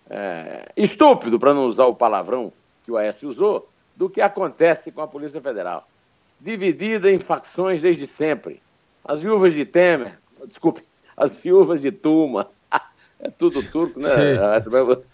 é, 0.09 0.71
estúpido, 0.75 1.39
para 1.39 1.53
não 1.53 1.65
usar 1.65 1.85
o 1.85 1.95
palavrão 1.95 2.51
que 2.83 2.91
o 2.91 2.97
Aécio 2.97 3.29
usou, 3.29 3.69
do 3.95 4.09
que 4.09 4.19
acontece 4.19 4.91
com 4.91 5.01
a 5.01 5.07
Polícia 5.07 5.39
Federal. 5.39 5.87
Dividida 6.39 7.11
em 7.11 7.19
facções 7.19 7.81
desde 7.81 8.07
sempre. 8.07 8.61
As 9.03 9.21
viúvas 9.21 9.53
de 9.53 9.65
Temer, 9.65 10.17
desculpe, 10.47 10.83
as 11.15 11.35
viúvas 11.35 11.81
de 11.81 11.91
Tuma, 11.91 12.49
é 13.19 13.29
tudo 13.29 13.63
turco, 13.71 13.99
né? 13.99 14.55
Essa 14.55 14.69
vai 14.69 14.83
você. 14.83 15.13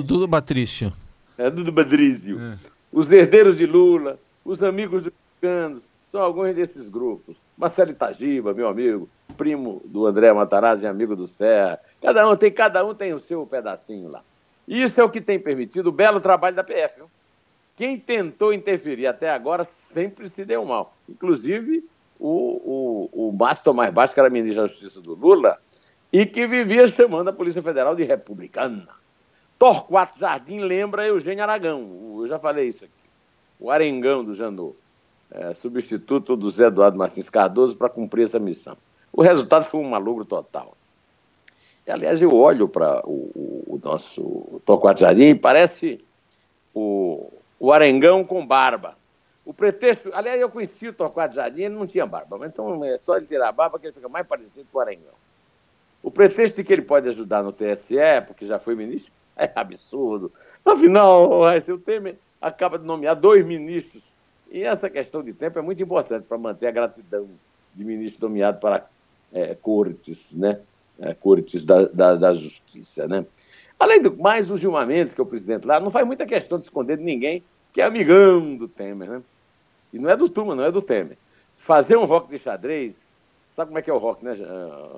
tudo 0.00 0.28
Patrício. 0.28 0.92
É 1.38 1.50
tudo 1.50 1.72
Patrício. 1.72 2.40
É. 2.40 2.56
Os 2.92 3.10
herdeiros 3.10 3.56
de 3.56 3.64
Lula, 3.64 4.18
os 4.44 4.62
amigos 4.62 5.04
do 5.04 5.12
Canos, 5.40 5.82
são 6.10 6.20
alguns 6.20 6.54
desses 6.54 6.86
grupos. 6.86 7.36
Marcelo 7.56 7.90
Itagiba, 7.90 8.52
meu 8.52 8.68
amigo, 8.68 9.08
primo 9.36 9.80
do 9.86 10.06
André 10.06 10.32
Matarazzi, 10.32 10.86
amigo 10.86 11.16
do 11.16 11.26
Serra. 11.26 11.80
Cada 12.02 12.28
um 12.28 12.36
tem, 12.36 12.50
cada 12.50 12.84
um 12.84 12.94
tem 12.94 13.14
o 13.14 13.20
seu 13.20 13.46
pedacinho 13.46 14.10
lá. 14.10 14.22
Isso 14.68 15.00
é 15.00 15.04
o 15.04 15.08
que 15.08 15.20
tem 15.20 15.38
permitido 15.38 15.86
o 15.86 15.92
belo 15.92 16.20
trabalho 16.20 16.54
da 16.54 16.62
PF. 16.62 16.96
Viu? 16.96 17.10
Quem 17.76 17.98
tentou 17.98 18.52
interferir 18.52 19.06
até 19.06 19.30
agora 19.30 19.64
sempre 19.64 20.28
se 20.28 20.44
deu 20.44 20.64
mal. 20.64 20.94
Inclusive 21.08 21.84
o, 22.18 23.08
o, 23.12 23.28
o 23.28 23.32
Márcio 23.32 23.74
mais 23.74 23.92
Baixo, 23.92 24.14
que 24.14 24.20
era 24.20 24.30
ministro 24.30 24.62
da 24.62 24.68
Justiça 24.68 25.00
do 25.00 25.14
Lula, 25.14 25.58
e 26.12 26.26
que 26.26 26.46
vivia 26.46 26.86
chamando 26.86 27.28
a 27.28 27.32
Polícia 27.32 27.62
Federal 27.62 27.96
de 27.96 28.04
republicana. 28.04 28.88
Torquato 29.58 30.18
Jardim 30.18 30.60
lembra 30.60 31.06
Eugênio 31.06 31.42
Aragão, 31.42 32.18
eu 32.20 32.28
já 32.28 32.38
falei 32.38 32.68
isso 32.68 32.84
aqui, 32.84 32.92
o 33.58 33.70
arengão 33.70 34.24
do 34.24 34.34
Janot, 34.34 34.76
é, 35.30 35.54
substituto 35.54 36.36
do 36.36 36.50
Zé 36.50 36.66
Eduardo 36.66 36.98
Martins 36.98 37.30
Cardoso 37.30 37.76
para 37.76 37.88
cumprir 37.88 38.24
essa 38.24 38.38
missão. 38.38 38.76
O 39.12 39.22
resultado 39.22 39.64
foi 39.64 39.80
um 39.80 39.88
malogro 39.88 40.24
total. 40.24 40.76
E, 41.86 41.90
aliás, 41.90 42.20
eu 42.20 42.34
olho 42.34 42.68
para 42.68 43.06
o, 43.06 43.30
o, 43.34 43.74
o, 43.74 43.80
nosso 43.82 44.60
Torquato 44.64 45.00
Jardim 45.00 45.30
e 45.30 45.34
parece 45.34 46.04
o, 46.74 47.32
o 47.62 47.72
arengão 47.72 48.24
com 48.24 48.44
barba. 48.44 48.96
O 49.44 49.54
pretexto, 49.54 50.10
aliás, 50.12 50.40
eu 50.40 50.50
conheci 50.50 50.88
o 50.88 50.92
Torquato 50.92 51.36
Jardim, 51.36 51.62
ele 51.62 51.74
não 51.76 51.86
tinha 51.86 52.04
barba, 52.04 52.36
mas 52.36 52.48
então 52.48 52.84
é 52.84 52.98
só 52.98 53.20
de 53.20 53.26
tirar 53.28 53.50
a 53.50 53.52
barba 53.52 53.78
que 53.78 53.86
ele 53.86 53.94
fica 53.94 54.08
mais 54.08 54.26
parecido 54.26 54.66
com 54.72 54.78
o 54.78 54.80
arengão. 54.80 55.14
O 56.02 56.10
pretexto 56.10 56.56
de 56.56 56.64
que 56.64 56.72
ele 56.72 56.82
pode 56.82 57.08
ajudar 57.08 57.40
no 57.40 57.52
TSE, 57.52 57.94
porque 58.26 58.46
já 58.46 58.58
foi 58.58 58.74
ministro, 58.74 59.12
é 59.38 59.48
absurdo. 59.54 60.32
Afinal, 60.64 61.44
o 61.44 61.78
Temer 61.78 62.16
acaba 62.40 62.80
de 62.80 62.84
nomear 62.84 63.14
dois 63.14 63.46
ministros. 63.46 64.02
E 64.50 64.64
essa 64.64 64.90
questão 64.90 65.22
de 65.22 65.32
tempo 65.32 65.56
é 65.56 65.62
muito 65.62 65.80
importante 65.80 66.24
para 66.26 66.36
manter 66.36 66.66
a 66.66 66.72
gratidão 66.72 67.28
de 67.72 67.84
ministro 67.84 68.28
nomeado 68.28 68.58
para 68.58 68.88
é, 69.32 69.54
cortes, 69.54 70.32
né? 70.32 70.58
É, 70.98 71.14
cortes 71.14 71.64
da, 71.64 71.84
da, 71.86 72.16
da, 72.16 72.34
justiça, 72.34 73.06
né? 73.06 73.24
Além 73.78 74.02
do 74.02 74.16
mais, 74.16 74.50
o 74.50 74.56
Gilmar 74.56 74.84
Mendes, 74.86 75.14
que 75.14 75.20
é 75.20 75.24
o 75.24 75.26
presidente 75.26 75.64
lá, 75.64 75.78
não 75.78 75.92
faz 75.92 76.04
muita 76.04 76.26
questão 76.26 76.58
de 76.58 76.64
esconder 76.64 76.96
de 76.96 77.04
ninguém, 77.04 77.42
que 77.72 77.80
é 77.80 77.84
amigão 77.84 78.56
do 78.56 78.68
Temer, 78.68 79.08
né? 79.08 79.22
E 79.92 79.98
não 79.98 80.10
é 80.10 80.16
do 80.16 80.28
Tuma, 80.28 80.54
não 80.54 80.64
é 80.64 80.70
do 80.70 80.82
Temer. 80.82 81.16
Fazer 81.56 81.96
um 81.96 82.04
rock 82.04 82.30
de 82.30 82.38
xadrez 82.38 83.12
Sabe 83.52 83.68
como 83.68 83.78
é 83.78 83.82
que 83.82 83.90
é 83.90 83.92
o 83.92 83.98
rock, 83.98 84.24
né? 84.24 84.34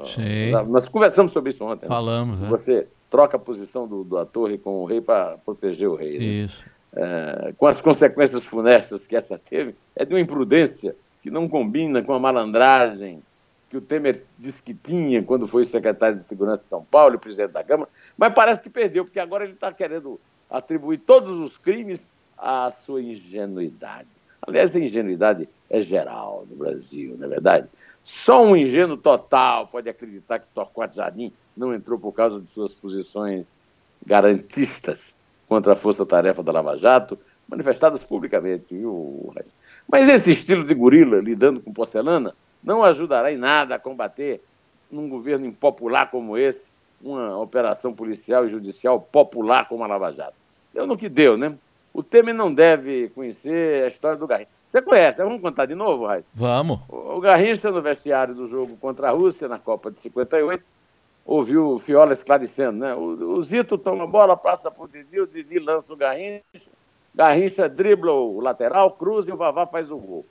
Sim. 0.05 0.53
Nós 0.69 0.89
conversamos 0.89 1.33
sobre 1.33 1.51
isso 1.51 1.65
ontem. 1.65 1.87
Né? 1.87 1.89
Falamos. 1.89 2.41
Né? 2.41 2.49
Você 2.49 2.87
troca 3.11 3.37
a 3.37 3.41
posição 3.41 3.87
do, 3.87 4.05
da 4.05 4.25
torre 4.25 4.59
com 4.59 4.81
o 4.81 4.85
rei 4.85 5.01
para 5.01 5.37
proteger 5.45 5.89
o 5.89 5.97
rei. 5.97 6.19
Né? 6.19 6.25
Isso. 6.25 6.65
É, 6.95 7.53
com 7.59 7.67
as 7.67 7.81
consequências 7.81 8.45
funestas 8.45 9.09
que 9.09 9.17
essa 9.17 9.37
teve, 9.37 9.75
é 9.97 10.05
de 10.05 10.15
uma 10.15 10.21
imprudência 10.21 10.95
que 11.21 11.31
não 11.31 11.49
combina 11.49 12.01
com 12.01 12.13
a 12.13 12.21
malandragem 12.21 13.21
que 13.69 13.77
o 13.77 13.81
Temer 13.81 14.23
disse 14.39 14.63
que 14.63 14.73
tinha 14.73 15.21
quando 15.21 15.49
foi 15.49 15.65
secretário 15.65 16.17
de 16.17 16.25
Segurança 16.25 16.63
de 16.63 16.69
São 16.69 16.85
Paulo 16.85 17.17
e 17.17 17.19
presidente 17.19 17.51
da 17.51 17.65
Câmara, 17.65 17.91
mas 18.17 18.33
parece 18.33 18.63
que 18.63 18.71
perdeu, 18.71 19.05
porque 19.05 19.19
agora 19.19 19.43
ele 19.43 19.55
está 19.55 19.73
querendo 19.73 20.21
atribuir 20.49 20.99
todos 20.99 21.41
os 21.41 21.59
crimes 21.59 22.07
à 22.37 22.71
sua 22.71 23.03
ingenuidade. 23.03 24.09
Aliás, 24.47 24.77
a 24.77 24.81
ingenuidade 24.81 25.49
é 25.71 25.81
geral 25.81 26.47
no 26.49 26.57
Brasil, 26.57 27.17
não 27.19 27.27
é 27.27 27.31
verdade? 27.31 27.69
Só 28.03 28.45
um 28.45 28.55
ingênuo 28.55 28.97
total 28.97 29.67
pode 29.67 29.89
acreditar 29.89 30.39
que 30.39 30.47
Torquato 30.55 30.97
Jardim 30.97 31.33
não 31.57 31.75
entrou 31.75 31.99
por 31.99 32.13
causa 32.13 32.39
de 32.41 32.47
suas 32.47 32.75
posições 32.75 33.61
garantistas 34.05 35.15
contra 35.49 35.73
a 35.73 35.77
força-tarefa 35.77 36.43
da 36.43 36.53
Lava 36.53 36.77
Jato, 36.77 37.19
manifestadas 37.49 38.03
publicamente, 38.03 38.75
viu, 38.75 39.33
Mas 39.91 40.09
esse 40.09 40.33
estilo 40.33 40.65
de 40.65 40.75
gorila 40.75 41.19
lidando 41.21 41.61
com 41.61 41.73
porcelana 41.73 42.35
não 42.63 42.83
ajudará 42.83 43.33
em 43.33 43.37
nada 43.37 43.75
a 43.75 43.79
combater, 43.79 44.43
num 44.91 45.09
governo 45.09 45.47
impopular 45.47 46.11
como 46.11 46.37
esse, 46.37 46.69
uma 47.03 47.39
operação 47.39 47.93
policial 47.93 48.47
e 48.47 48.51
judicial 48.51 49.01
popular 49.01 49.69
como 49.69 49.85
a 49.85 49.87
Lava 49.87 50.13
Jato. 50.13 50.35
Deu 50.73 50.87
no 50.87 50.97
que 50.97 51.09
deu, 51.09 51.37
né? 51.37 51.57
O 51.95 52.03
Temer 52.03 52.35
não 52.35 52.53
deve 52.53 53.09
conhecer 53.11 53.85
a 53.85 53.87
história 53.87 54.19
do 54.19 54.27
Garrincha. 54.27 54.51
Você 54.67 54.83
conhece, 54.83 55.23
vamos 55.23 55.41
contar 55.41 55.67
de 55.67 55.77
novo, 55.77 56.07
Raiz? 56.07 56.29
Vamos. 56.35 56.81
O 56.89 57.21
Garrincha, 57.21 57.71
no 57.71 57.81
vestiário 57.81 58.35
do 58.35 58.49
jogo 58.49 58.77
contra 58.77 59.09
a 59.09 59.13
Rússia, 59.13 59.47
na 59.47 59.61
Copa 59.61 59.93
de 59.93 60.01
58, 60.01 60.65
ouviu 61.25 61.69
o 61.69 61.79
Fiola 61.79 62.13
esclarecendo, 62.13 62.79
né? 62.81 62.95
O, 62.97 63.37
o 63.37 63.45
Zito 63.45 63.79
toma 63.79 64.03
a 64.03 64.09
bola, 64.09 64.37
passa 64.37 64.73
para 64.73 64.85
o 64.85 64.89
Didi, 64.89 65.21
o 65.21 65.27
Didi 65.27 65.61
lança 65.61 65.93
o 65.93 65.97
Garrincha, 65.97 66.43
Garrincha 67.15 67.69
dribla 67.69 68.11
o 68.11 68.41
lateral, 68.41 68.91
cruza 68.91 69.31
e 69.31 69.33
o 69.33 69.37
Vavá 69.37 69.65
faz 69.65 69.89
o 69.89 69.97
gol. 69.97 70.27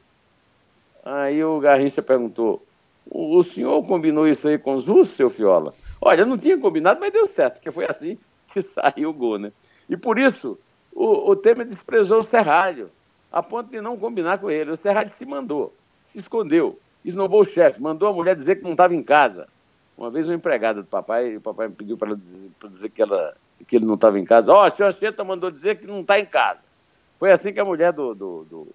Aí 1.05 1.41
o 1.45 1.61
Garrincha 1.61 2.01
perguntou: 2.01 2.61
o 3.09 3.41
senhor 3.41 3.81
combinou 3.87 4.27
isso 4.27 4.49
aí 4.49 4.57
com 4.57 4.73
os 4.73 4.85
russos, 4.85 5.15
seu 5.15 5.29
Fiola? 5.29 5.73
Olha, 6.01 6.25
não 6.25 6.37
tinha 6.37 6.57
combinado, 6.57 6.99
mas 6.99 7.13
deu 7.13 7.25
certo, 7.25 7.55
porque 7.55 7.71
foi 7.71 7.85
assim 7.85 8.17
que 8.49 8.59
saiu 8.61 9.11
o 9.11 9.13
gol, 9.13 9.39
né? 9.39 9.53
E 9.89 9.95
por 9.95 10.19
isso, 10.19 10.59
o, 10.95 11.31
o 11.31 11.35
Temer 11.35 11.65
desprezou 11.65 12.19
o 12.19 12.23
Serralho, 12.23 12.89
a 13.31 13.41
ponto 13.41 13.69
de 13.69 13.81
não 13.81 13.97
combinar 13.97 14.37
com 14.37 14.49
ele. 14.49 14.71
O 14.71 14.77
Serralho 14.77 15.09
se 15.09 15.25
mandou, 15.25 15.73
se 15.99 16.19
escondeu, 16.19 16.79
esnobou 17.03 17.41
o 17.41 17.45
chefe, 17.45 17.81
mandou 17.81 18.07
a 18.07 18.13
mulher 18.13 18.35
dizer 18.35 18.57
que 18.57 18.63
não 18.63 18.71
estava 18.71 18.93
em 18.93 19.03
casa. 19.03 19.47
Uma 19.97 20.09
vez 20.09 20.27
uma 20.27 20.35
empregada 20.35 20.81
do 20.81 20.87
papai, 20.87 21.37
o 21.37 21.41
papai 21.41 21.69
pediu 21.69 21.97
para 21.97 22.15
dizer, 22.15 22.51
dizer 22.69 22.89
que, 22.89 23.01
ela, 23.01 23.35
que 23.67 23.75
ele 23.75 23.85
não 23.85 23.95
estava 23.95 24.19
em 24.19 24.25
casa. 24.25 24.51
Ó, 24.51 24.61
oh, 24.61 24.65
a 24.65 24.71
senhora 24.71 24.93
Cheta 24.93 25.23
mandou 25.23 25.51
dizer 25.51 25.77
que 25.77 25.85
não 25.85 26.01
está 26.01 26.19
em 26.19 26.25
casa. 26.25 26.61
Foi 27.19 27.31
assim 27.31 27.53
que 27.53 27.59
a 27.59 27.65
mulher 27.65 27.93
do, 27.93 28.13
do, 28.13 28.43
do, 28.45 28.67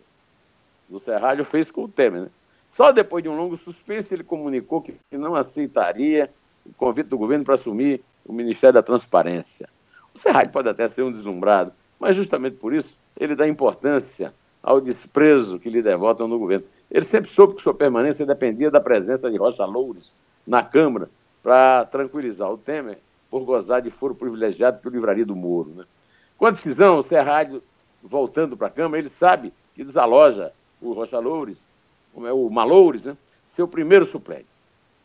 do 0.89 1.01
Serralho 1.01 1.45
fez 1.45 1.71
com 1.71 1.85
o 1.85 1.89
Temer, 1.89 2.23
né? 2.23 2.29
Só 2.69 2.93
depois 2.93 3.23
de 3.23 3.29
um 3.31 3.37
longo 3.37 3.57
suspense 3.57 4.15
ele 4.15 4.23
comunicou 4.23 4.83
que 4.83 4.95
não 5.13 5.35
aceitaria 5.35 6.31
o 6.67 6.73
convite 6.75 7.07
do 7.07 7.17
governo 7.17 7.45
para 7.45 7.55
assumir 7.55 8.03
o 8.27 8.33
Ministério 8.33 8.75
da 8.75 8.83
Transparência. 8.83 9.69
O 10.15 10.19
Serralho 10.19 10.51
pode 10.51 10.69
até 10.69 10.87
ser 10.87 11.03
um 11.03 11.11
deslumbrado, 11.11 11.73
mas 11.99 12.17
justamente 12.17 12.57
por 12.57 12.73
isso 12.73 12.95
ele 13.19 13.35
dá 13.35 13.47
importância 13.47 14.33
ao 14.63 14.81
desprezo 14.81 15.59
que 15.59 15.69
lhe 15.69 15.83
devotam 15.83 16.29
no 16.29 16.39
governo. 16.39 16.67
Ele 16.91 17.05
sempre 17.05 17.31
soube 17.31 17.55
que 17.55 17.63
sua 17.63 17.75
permanência 17.75 18.25
dependia 18.25 18.71
da 18.71 18.81
presença 18.81 19.31
de 19.31 19.37
Rocha 19.37 19.65
Loures 19.65 20.13
na 20.47 20.63
Câmara 20.63 21.11
para 21.43 21.85
tranquilizar 21.87 22.51
o 22.51 22.59
Temer 22.59 22.99
por 23.31 23.45
gozar 23.45 23.83
de 23.83 23.91
foro 23.91 24.15
privilegiado 24.15 24.81
que 24.81 24.89
o 24.89 24.91
livraria 24.91 25.25
do 25.25 25.37
Moro. 25.37 25.71
Né? 25.77 25.85
Com 26.37 26.47
a 26.47 26.51
decisão, 26.51 26.99
o 26.99 27.03
Serralho, 27.03 27.63
voltando 28.03 28.57
para 28.57 28.69
a 28.69 28.71
Câmara, 28.71 29.01
ele 29.01 29.11
sabe 29.11 29.53
que 29.75 29.85
desaloja 29.85 30.53
o 30.81 30.93
Rocha 30.93 31.19
Loures 31.19 31.59
é 32.27 32.33
o 32.33 32.49
Maloures, 32.49 33.05
né? 33.05 33.17
seu 33.49 33.69
primeiro 33.69 34.05
suplente. 34.05 34.47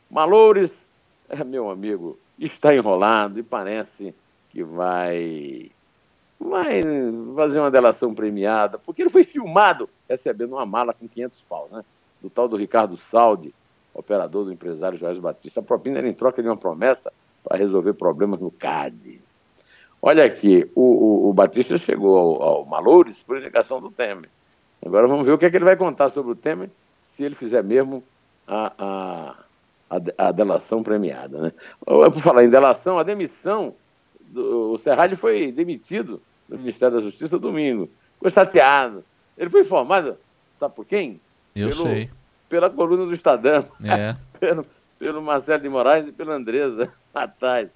Maloures, 0.09 0.87
é, 1.29 1.43
meu 1.43 1.69
amigo, 1.69 2.17
está 2.39 2.73
enrolado 2.73 3.39
e 3.39 3.43
parece 3.43 4.13
que 4.49 4.63
vai, 4.63 5.69
vai 6.49 6.81
fazer 7.35 7.59
uma 7.59 7.71
delação 7.71 8.13
premiada, 8.13 8.77
porque 8.77 9.01
ele 9.01 9.09
foi 9.09 9.23
filmado 9.23 9.89
recebendo 10.09 10.53
uma 10.53 10.65
mala 10.65 10.93
com 10.93 11.07
500 11.07 11.41
pau, 11.41 11.69
né? 11.71 11.83
do 12.21 12.29
tal 12.29 12.47
do 12.47 12.55
Ricardo 12.55 12.95
Saldi, 12.95 13.53
operador 13.93 14.45
do 14.45 14.53
empresário 14.53 14.97
Jorge 14.97 15.19
Batista. 15.19 15.59
A 15.59 15.63
propina 15.63 15.99
era 15.99 16.07
em 16.07 16.13
troca 16.13 16.41
de 16.41 16.47
uma 16.47 16.57
promessa 16.57 17.11
para 17.43 17.57
resolver 17.57 17.93
problemas 17.93 18.39
no 18.39 18.49
CAD. 18.49 19.21
Olha 20.01 20.25
aqui, 20.25 20.69
o, 20.75 20.81
o, 20.81 21.29
o 21.29 21.33
Batista 21.33 21.77
chegou 21.77 22.39
ao, 22.41 22.43
ao 22.43 23.03
por 23.25 23.37
indicação 23.37 23.79
do 23.79 23.91
Temer. 23.91 24.29
Agora 24.85 25.07
vamos 25.07 25.25
ver 25.25 25.33
o 25.33 25.37
que, 25.37 25.45
é 25.45 25.49
que 25.49 25.55
ele 25.55 25.65
vai 25.65 25.77
contar 25.77 26.09
sobre 26.09 26.31
o 26.31 26.35
Temer 26.35 26.69
se 27.01 27.23
ele 27.23 27.35
fizer 27.35 27.63
mesmo 27.63 28.03
a, 28.47 28.73
a, 28.77 29.35
a, 29.89 30.27
a 30.27 30.31
delação 30.31 30.83
premiada. 30.83 31.41
Né? 31.41 31.51
Por 31.85 32.19
falar 32.19 32.43
em 32.43 32.49
delação, 32.49 32.99
a 32.99 33.03
demissão, 33.03 33.75
do, 34.19 34.73
o 34.73 34.77
Serralho 34.77 35.15
foi 35.15 35.51
demitido 35.51 36.21
do 36.47 36.57
Ministério 36.57 36.95
da 36.95 37.01
Justiça 37.01 37.39
domingo. 37.39 37.89
Ficou 38.15 38.29
chateado. 38.29 39.03
Ele 39.37 39.49
foi 39.49 39.61
informado, 39.61 40.17
sabe 40.59 40.75
por 40.75 40.85
quem? 40.85 41.19
Eu 41.55 41.69
pelo, 41.69 41.83
sei. 41.83 42.09
Pela 42.49 42.69
coluna 42.69 43.05
do 43.05 43.13
Estadão. 43.13 43.65
É. 43.83 44.15
pelo, 44.39 44.65
pelo 44.99 45.21
Marcelo 45.21 45.61
de 45.61 45.69
Moraes 45.69 46.07
e 46.07 46.11
pela 46.11 46.35
Andresa 46.35 46.91
atrás. 47.13 47.69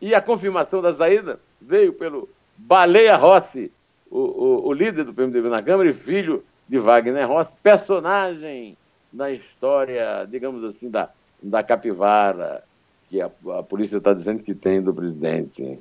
E 0.00 0.14
a 0.14 0.20
confirmação 0.20 0.82
da 0.82 0.92
saída 0.92 1.40
veio 1.60 1.92
pelo 1.92 2.28
Baleia 2.56 3.16
Rossi, 3.16 3.72
o, 4.10 4.18
o, 4.18 4.68
o 4.68 4.72
líder 4.72 5.04
do 5.04 5.14
PMDB 5.14 5.48
na 5.48 5.62
Câmara 5.62 5.88
e 5.88 5.92
filho 5.92 6.44
de 6.68 6.78
Wagner 6.78 7.28
Rossi, 7.28 7.54
personagem 7.62 8.76
na 9.12 9.30
história, 9.30 10.26
digamos 10.28 10.62
assim, 10.64 10.90
da, 10.90 11.10
da 11.42 11.62
capivara, 11.62 12.62
que 13.08 13.20
a, 13.20 13.30
a 13.58 13.62
polícia 13.62 13.98
está 13.98 14.12
dizendo 14.12 14.42
que 14.42 14.54
tem 14.54 14.82
do 14.82 14.92
presidente. 14.92 15.78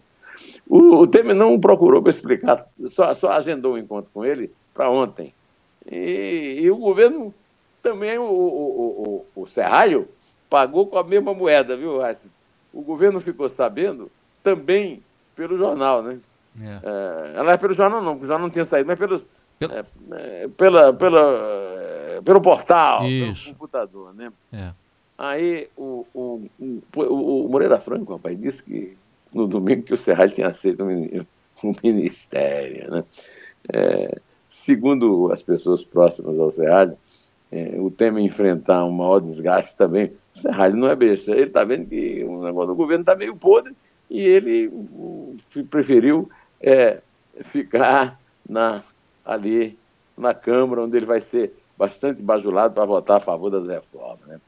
O, 0.67 0.97
o 0.97 1.08
Temer 1.08 1.36
não 1.36 1.60
procurou 1.60 2.01
para 2.01 2.10
explicar, 2.10 2.65
só, 2.88 3.13
só 3.13 3.32
agendou 3.32 3.75
um 3.75 3.78
encontro 3.78 4.10
com 4.13 4.25
ele 4.25 4.51
para 4.73 4.89
ontem. 4.89 5.34
E, 5.89 6.60
e, 6.62 6.71
o 6.71 6.78
governo 6.78 7.34
também, 7.84 8.17
o, 8.17 8.23
o, 8.23 9.25
o, 9.36 9.41
o 9.43 9.47
Serralho, 9.47 10.08
pagou 10.49 10.88
com 10.88 10.97
a 10.97 11.04
mesma 11.04 11.34
moeda, 11.34 11.78
viu, 11.78 11.99
Raíssa? 11.99 12.28
O 12.73 12.82
governo 12.82 13.21
ficou 13.21 13.47
sabendo 13.47 14.12
também 14.43 15.04
pelo 15.36 15.58
jornal, 15.58 16.01
né? 16.01 16.17
É. 16.60 17.41
É, 17.41 17.51
é 17.54 17.58
pelo 17.58 17.73
jornal 17.73 18.01
não, 18.01 18.13
porque 18.13 18.25
o 18.25 18.28
jornal 18.28 18.47
não 18.47 18.54
tinha 18.54 18.65
saído, 18.65 18.88
mas 18.88 18.97
pelos, 18.97 19.23
pelo... 19.60 19.73
É, 19.73 19.86
é, 20.12 20.47
pela, 20.47 20.93
pela, 20.93 21.19
é, 21.19 22.21
pelo 22.23 22.41
portal, 22.41 23.06
Isso. 23.06 23.43
pelo 23.43 23.56
computador, 23.56 24.13
né? 24.13 24.32
É. 24.51 24.71
Aí 25.17 25.69
o, 25.78 26.06
o, 26.13 26.49
o, 26.60 27.45
o, 27.45 27.49
Moreira 27.49 27.80
Franco, 27.80 28.13
rapaz, 28.13 28.39
disse 28.39 28.62
que 28.62 28.97
no 29.36 29.45
domingo 29.48 29.84
que 29.84 29.93
o 29.93 29.98
Serralho 29.98 30.32
tinha 30.32 30.48
aceito 30.48 30.82
um, 30.82 31.26
um 31.63 31.74
ministério, 31.84 32.89
né? 32.89 33.04
É, 33.71 34.19
segundo 34.48 35.30
as 35.32 35.41
pessoas 35.41 35.84
próximas 35.84 36.39
ao 36.39 36.52
Serralho, 36.52 36.98
é, 37.52 37.76
o 37.78 37.91
tema 37.91 38.21
enfrentar 38.21 38.86
um 38.86 38.91
maior 38.91 39.19
desgaste 39.19 39.76
também, 39.76 40.13
o 40.34 40.39
Serralho 40.39 40.78
não 40.78 40.88
é 40.88 40.95
besta, 40.95 41.32
ele 41.32 41.43
está 41.43 41.65
vendo 41.65 41.88
que 41.88 42.24
o 42.24 42.43
negócio 42.43 42.69
do 42.69 42.76
governo 42.76 43.02
está 43.02 43.13
meio 43.13 43.36
podre 43.36 43.76
e 44.10 44.21
ele 44.21 44.71
preferiu 45.69 46.30
é, 46.62 47.02
ficar 47.43 48.17
na 48.48 48.84
ali 49.26 49.78
na 50.17 50.34
Câmara, 50.34 50.84
onde 50.84 50.95
ele 50.95 51.06
vai 51.06 51.19
ser 51.19 51.54
bastante 51.78 52.21
bajulado 52.21 52.74
para 52.74 52.86
votar 52.86 53.17
a 53.17 53.19
favor 53.19 53.50
das 53.50 53.67
reformas. 53.67 54.26
Né? 54.28 54.39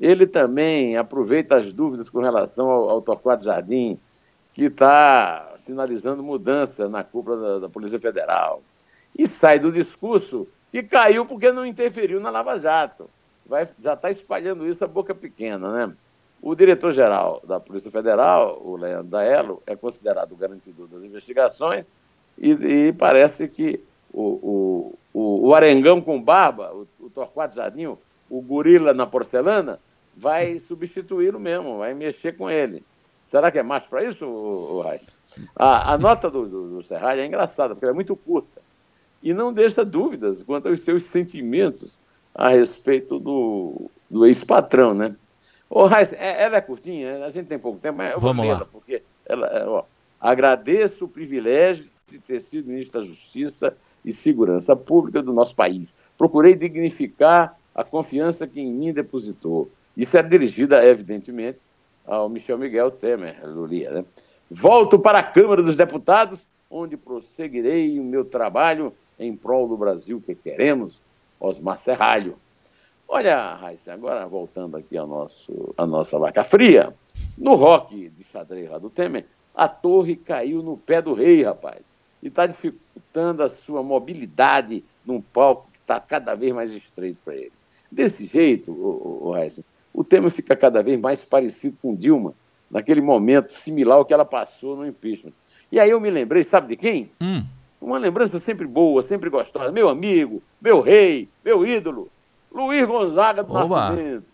Ele 0.00 0.26
também 0.26 0.96
aproveita 0.96 1.56
as 1.56 1.72
dúvidas 1.72 2.08
com 2.08 2.20
relação 2.20 2.70
ao, 2.70 2.88
ao 2.88 3.02
Torquato 3.02 3.44
Jardim, 3.44 3.98
que 4.52 4.64
está 4.64 5.54
sinalizando 5.58 6.22
mudança 6.22 6.88
na 6.88 7.04
cúpula 7.04 7.36
da, 7.36 7.58
da, 7.60 7.68
Polícia 7.68 7.98
Federal. 7.98 8.62
E 9.16 9.26
sai 9.26 9.58
do 9.58 9.72
discurso 9.72 10.48
que 10.70 10.82
caiu 10.82 11.26
porque 11.26 11.52
não 11.52 11.66
interferiu 11.66 12.20
na 12.20 12.30
Lava 12.30 12.58
Jato. 12.58 13.08
Vai, 13.46 13.68
já 13.80 13.94
está 13.94 14.10
espalhando 14.10 14.66
isso 14.66 14.84
a 14.84 14.88
boca 14.88 15.14
pequena, 15.14 15.86
né? 15.86 15.94
O 16.42 16.54
diretor-geral 16.54 17.42
da 17.44 17.60
Polícia 17.60 17.90
Federal, 17.90 18.60
o 18.64 18.76
Leandro 18.76 19.08
Daelo, 19.08 19.62
é 19.66 19.76
considerado 19.76 20.32
o 20.32 20.36
garantidor 20.36 20.86
das 20.88 21.02
investigações 21.02 21.86
e, 22.38 22.52
e 22.52 22.92
parece 22.92 23.46
que 23.46 23.80
o, 24.12 24.94
o, 25.12 25.48
o, 25.48 25.54
Arengão 25.54 26.00
com 26.00 26.20
barba, 26.20 26.72
o, 26.72 26.88
o 26.98 27.10
Torquato 27.10 27.56
Jardim, 27.56 27.86
o 27.86 28.40
gorila 28.40 28.94
na 28.94 29.06
porcelana, 29.06 29.78
vai 30.16 30.58
substituí-lo 30.58 31.38
mesmo, 31.38 31.78
vai 31.78 31.92
mexer 31.94 32.36
com 32.36 32.50
ele. 32.50 32.82
Será 33.30 33.52
que 33.52 33.60
é 33.60 33.62
macho 33.62 33.88
para 33.88 34.02
isso, 34.02 34.26
o, 34.26 34.82
A, 35.54 35.92
a, 35.92 35.96
nota 35.96 36.28
do, 36.28 36.48
do, 36.48 36.68
do 36.70 36.82
Serralho 36.82 37.20
é 37.20 37.26
engraçada, 37.26 37.76
porque 37.76 37.84
ela 37.84 37.92
é 37.92 37.94
muito 37.94 38.16
curta. 38.16 38.60
E 39.22 39.32
não 39.32 39.52
deixa 39.52 39.84
dúvidas 39.84 40.42
quanto 40.42 40.66
aos 40.66 40.80
seus 40.80 41.04
sentimentos 41.04 41.96
a 42.34 42.48
respeito 42.48 43.20
do, 43.20 43.88
do 44.10 44.26
ex-patrão, 44.26 44.94
né? 44.94 45.14
Ô, 45.68 45.86
Raiz, 45.86 46.12
é, 46.12 46.42
ela 46.42 46.56
é 46.56 46.60
curtinha, 46.60 47.24
a 47.24 47.30
gente 47.30 47.46
tem 47.46 47.56
pouco 47.56 47.78
tempo, 47.78 47.98
mas 47.98 48.14
eu 48.14 48.20
Vamos 48.20 48.44
vou 48.44 48.52
lá. 48.52 48.64
porque 48.64 49.00
ela, 49.24 49.64
ó, 49.68 49.84
agradeço 50.20 51.04
o 51.04 51.08
privilégio 51.08 51.88
de 52.08 52.18
ter 52.18 52.40
sido 52.40 52.66
ministro 52.66 53.00
da 53.00 53.06
Justiça 53.06 53.76
e 54.04 54.12
segurança 54.12 54.74
pública 54.74 55.22
do 55.22 55.32
nosso 55.32 55.54
país. 55.54 55.94
Procurei 56.18 56.56
dignificar 56.56 57.56
a 57.72 57.84
confiança 57.84 58.44
que 58.44 58.60
em 58.60 58.72
mim 58.72 58.92
depositou. 58.92 59.70
Isso 59.96 60.16
é 60.16 60.22
dirigida, 60.24 60.84
evidentemente, 60.84 61.60
ao 62.06 62.28
Michel 62.28 62.58
Miguel 62.58 62.90
Temer, 62.90 63.38
Lulia. 63.44 63.90
Né? 63.90 64.04
Volto 64.50 64.98
para 64.98 65.18
a 65.18 65.22
Câmara 65.22 65.62
dos 65.62 65.76
Deputados, 65.76 66.40
onde 66.70 66.96
prosseguirei 66.96 67.98
o 67.98 68.04
meu 68.04 68.24
trabalho 68.24 68.92
em 69.18 69.34
prol 69.34 69.68
do 69.68 69.76
Brasil 69.76 70.22
que 70.24 70.34
queremos, 70.34 71.00
Osmar 71.38 71.78
Serralho. 71.78 72.36
Olha, 73.08 73.54
Raíssa, 73.54 73.92
agora 73.92 74.26
voltando 74.26 74.76
aqui 74.76 74.96
ao 74.96 75.06
nosso, 75.06 75.74
à 75.76 75.86
nossa 75.86 76.18
vaca 76.18 76.44
fria, 76.44 76.94
no 77.36 77.54
rock 77.54 78.08
de 78.08 78.24
xadrez 78.24 78.70
lá 78.70 78.78
do 78.78 78.88
Temer, 78.88 79.26
a 79.54 79.68
torre 79.68 80.14
caiu 80.16 80.62
no 80.62 80.76
pé 80.76 81.02
do 81.02 81.12
rei, 81.12 81.42
rapaz 81.42 81.82
e 82.22 82.28
está 82.28 82.46
dificultando 82.46 83.42
a 83.42 83.48
sua 83.48 83.82
mobilidade 83.82 84.84
num 85.04 85.20
palco 85.20 85.68
que 85.72 85.78
está 85.78 85.98
cada 86.00 86.34
vez 86.34 86.52
mais 86.54 86.72
estreito 86.72 87.18
para 87.24 87.34
ele. 87.34 87.52
Desse 87.90 88.26
jeito, 88.26 88.70
o, 88.70 89.24
o, 89.24 89.28
o, 89.28 89.32
o 89.92 90.04
tema 90.04 90.30
fica 90.30 90.56
cada 90.56 90.82
vez 90.82 91.00
mais 91.00 91.24
parecido 91.24 91.76
com 91.82 91.94
Dilma, 91.94 92.34
naquele 92.70 93.00
momento 93.00 93.52
similar 93.52 93.98
ao 93.98 94.04
que 94.04 94.14
ela 94.14 94.24
passou 94.24 94.76
no 94.76 94.86
impeachment. 94.86 95.32
E 95.70 95.78
aí 95.78 95.90
eu 95.90 96.00
me 96.00 96.10
lembrei, 96.10 96.44
sabe 96.44 96.68
de 96.68 96.76
quem? 96.76 97.10
Hum. 97.20 97.44
Uma 97.80 97.98
lembrança 97.98 98.38
sempre 98.38 98.66
boa, 98.66 99.02
sempre 99.02 99.30
gostosa. 99.30 99.72
Meu 99.72 99.88
amigo, 99.88 100.42
meu 100.60 100.80
rei, 100.80 101.28
meu 101.44 101.66
ídolo, 101.66 102.08
Luiz 102.52 102.86
Gonzaga 102.86 103.42
do 103.42 103.52
Oba. 103.52 103.90
Nascimento. 103.90 104.24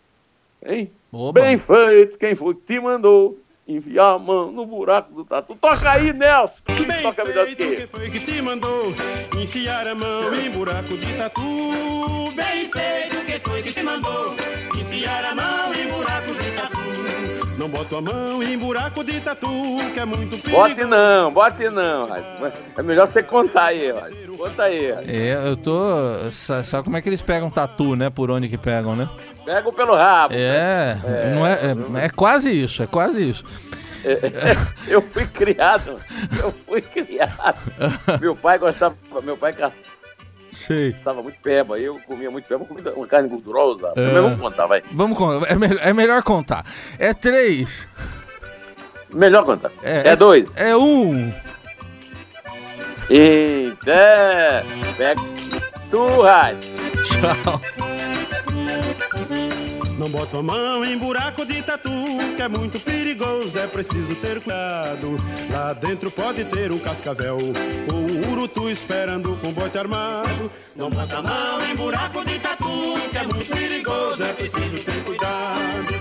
Hein? 0.65 0.91
Oba. 1.13 1.41
Bem 1.41 1.59
feito, 1.59 2.19
quem 2.19 2.35
foi 2.35 2.55
que 2.55 2.63
te 2.63 2.81
mandou 2.81 3.39
enfiar 3.69 4.15
a 4.15 4.19
mão 4.19 4.53
no 4.53 4.65
buraco 4.65 5.13
do 5.13 5.25
tatu. 5.25 5.57
Toca 5.57 5.91
aí, 5.91 6.13
Nelson! 6.13 6.63
Bem 6.87 7.03
Toca 7.03 7.25
que 7.25 7.33
feito, 7.33 7.63
ele. 7.63 7.77
quem 7.77 7.87
foi 7.87 8.11
que 8.11 8.21
te 8.21 8.43
mandou 8.43 8.83
enfiar 9.37 9.89
a 9.89 9.95
mão 9.95 10.35
em 10.35 10.51
buraco 10.51 10.97
de 10.97 11.15
tatu? 11.15 11.43
Bem 12.35 12.71
feito, 12.71 13.27
quem 13.27 13.41
foi 13.41 13.63
que 13.63 13.73
te 13.73 13.83
mandou 13.83 14.37
enfiar 14.97 15.25
a 15.25 15.35
mão 15.35 15.75
em 15.75 15.89
buraco 15.89 16.33
de 16.33 16.51
tatu? 16.53 16.77
Não 17.59 17.69
bota 17.69 17.97
a 17.99 18.01
mão 18.01 18.43
em 18.43 18.59
buraco 18.59 19.05
de 19.05 19.21
tatu, 19.21 19.49
que 19.95 20.01
é 20.01 20.05
muito 20.05 20.37
Bote 20.51 20.75
perigoso. 20.75 20.87
não, 20.89 21.33
bote 21.33 21.69
não. 21.71 22.09
É 22.77 22.83
melhor 22.83 23.07
você 23.07 23.23
contar 23.23 23.67
aí, 23.67 23.91
Raíssa. 23.93 24.27
Conta 24.37 24.63
aí, 24.65 24.93
Raíssa. 24.93 25.11
É, 25.13 25.49
eu 25.49 25.57
tô. 25.57 26.31
sa- 26.31 26.63
Sabe 26.65 26.85
como 26.85 26.97
é 26.97 27.03
que 27.03 27.09
eles 27.09 27.23
pegam 27.23 27.51
tatu, 27.51 27.97
né? 27.97 28.11
Por 28.11 28.31
onde 28.31 28.49
que 28.49 28.59
pegam, 28.59 28.95
né? 28.95 29.09
Pega 29.45 29.73
pelo 29.73 29.95
rabo. 29.95 30.35
É, 30.37 30.97
não 31.35 31.47
é, 31.47 32.03
é, 32.03 32.05
é 32.07 32.09
quase 32.11 32.51
isso, 32.51 32.83
é 32.83 32.87
quase 32.87 33.29
isso. 33.31 33.45
Eu 34.87 35.03
fui 35.03 35.27
criado, 35.27 35.97
eu 36.41 36.55
fui 36.65 36.81
criado. 36.81 37.57
Meu 38.21 38.37
pai 38.37 38.57
gostava, 38.57 38.95
meu 39.25 39.37
pai 39.37 39.53
Sei. 40.57 40.93
caçava 40.93 41.23
muito 41.23 41.39
peba, 41.41 41.79
eu 41.79 41.99
comia 42.07 42.31
muito 42.31 42.47
peba, 42.49 42.65
comia 42.65 42.93
uma 42.95 43.07
carne 43.07 43.29
gordurosa. 43.29 43.93
É. 43.97 44.11
Vamos 44.21 44.41
contar, 44.41 44.67
vai. 44.67 44.83
Vamos 44.93 45.17
contar. 45.19 45.51
É, 45.51 45.55
me- 45.57 45.79
é 45.81 45.93
melhor 45.93 46.23
contar. 46.23 46.65
É 46.99 47.13
três. 47.15 47.89
Melhor 49.13 49.45
contar. 49.45 49.71
É, 49.83 50.09
É, 50.09 50.17
dois. 50.17 50.55
É 50.57 50.77
um. 50.77 51.31
Eita! 53.09 54.65
Pega 54.97 55.21
tu. 55.91 56.07
Tchau. 57.05 57.61
Não 59.99 60.11
bota 60.11 60.39
a 60.39 60.43
mão 60.43 60.85
em 60.85 60.99
buraco 60.99 61.47
de 61.47 61.63
tatu, 61.63 61.91
que 62.37 62.43
é 62.43 62.49
muito 62.49 62.79
perigoso, 62.79 63.59
é 63.59 63.67
preciso 63.67 64.15
ter 64.17 64.43
cuidado. 64.43 65.17
Lá 65.51 65.73
dentro 65.73 66.11
pode 66.11 66.45
ter 66.45 66.71
um 66.71 66.79
cascavel 66.79 67.39
ou 67.91 67.99
um 67.99 68.33
urutu 68.33 68.69
esperando 68.69 69.39
com 69.41 69.53
bote 69.53 69.79
armado. 69.79 70.51
Não 70.75 70.91
bota 70.91 71.17
a 71.17 71.23
mão 71.23 71.67
em 71.67 71.75
buraco 71.75 72.23
de 72.27 72.39
tatu, 72.39 72.95
que 73.11 73.17
é 73.17 73.23
muito 73.23 73.47
perigoso, 73.47 74.23
é 74.23 74.33
preciso 74.35 74.85
ter 74.85 75.05
cuidado. 75.05 75.97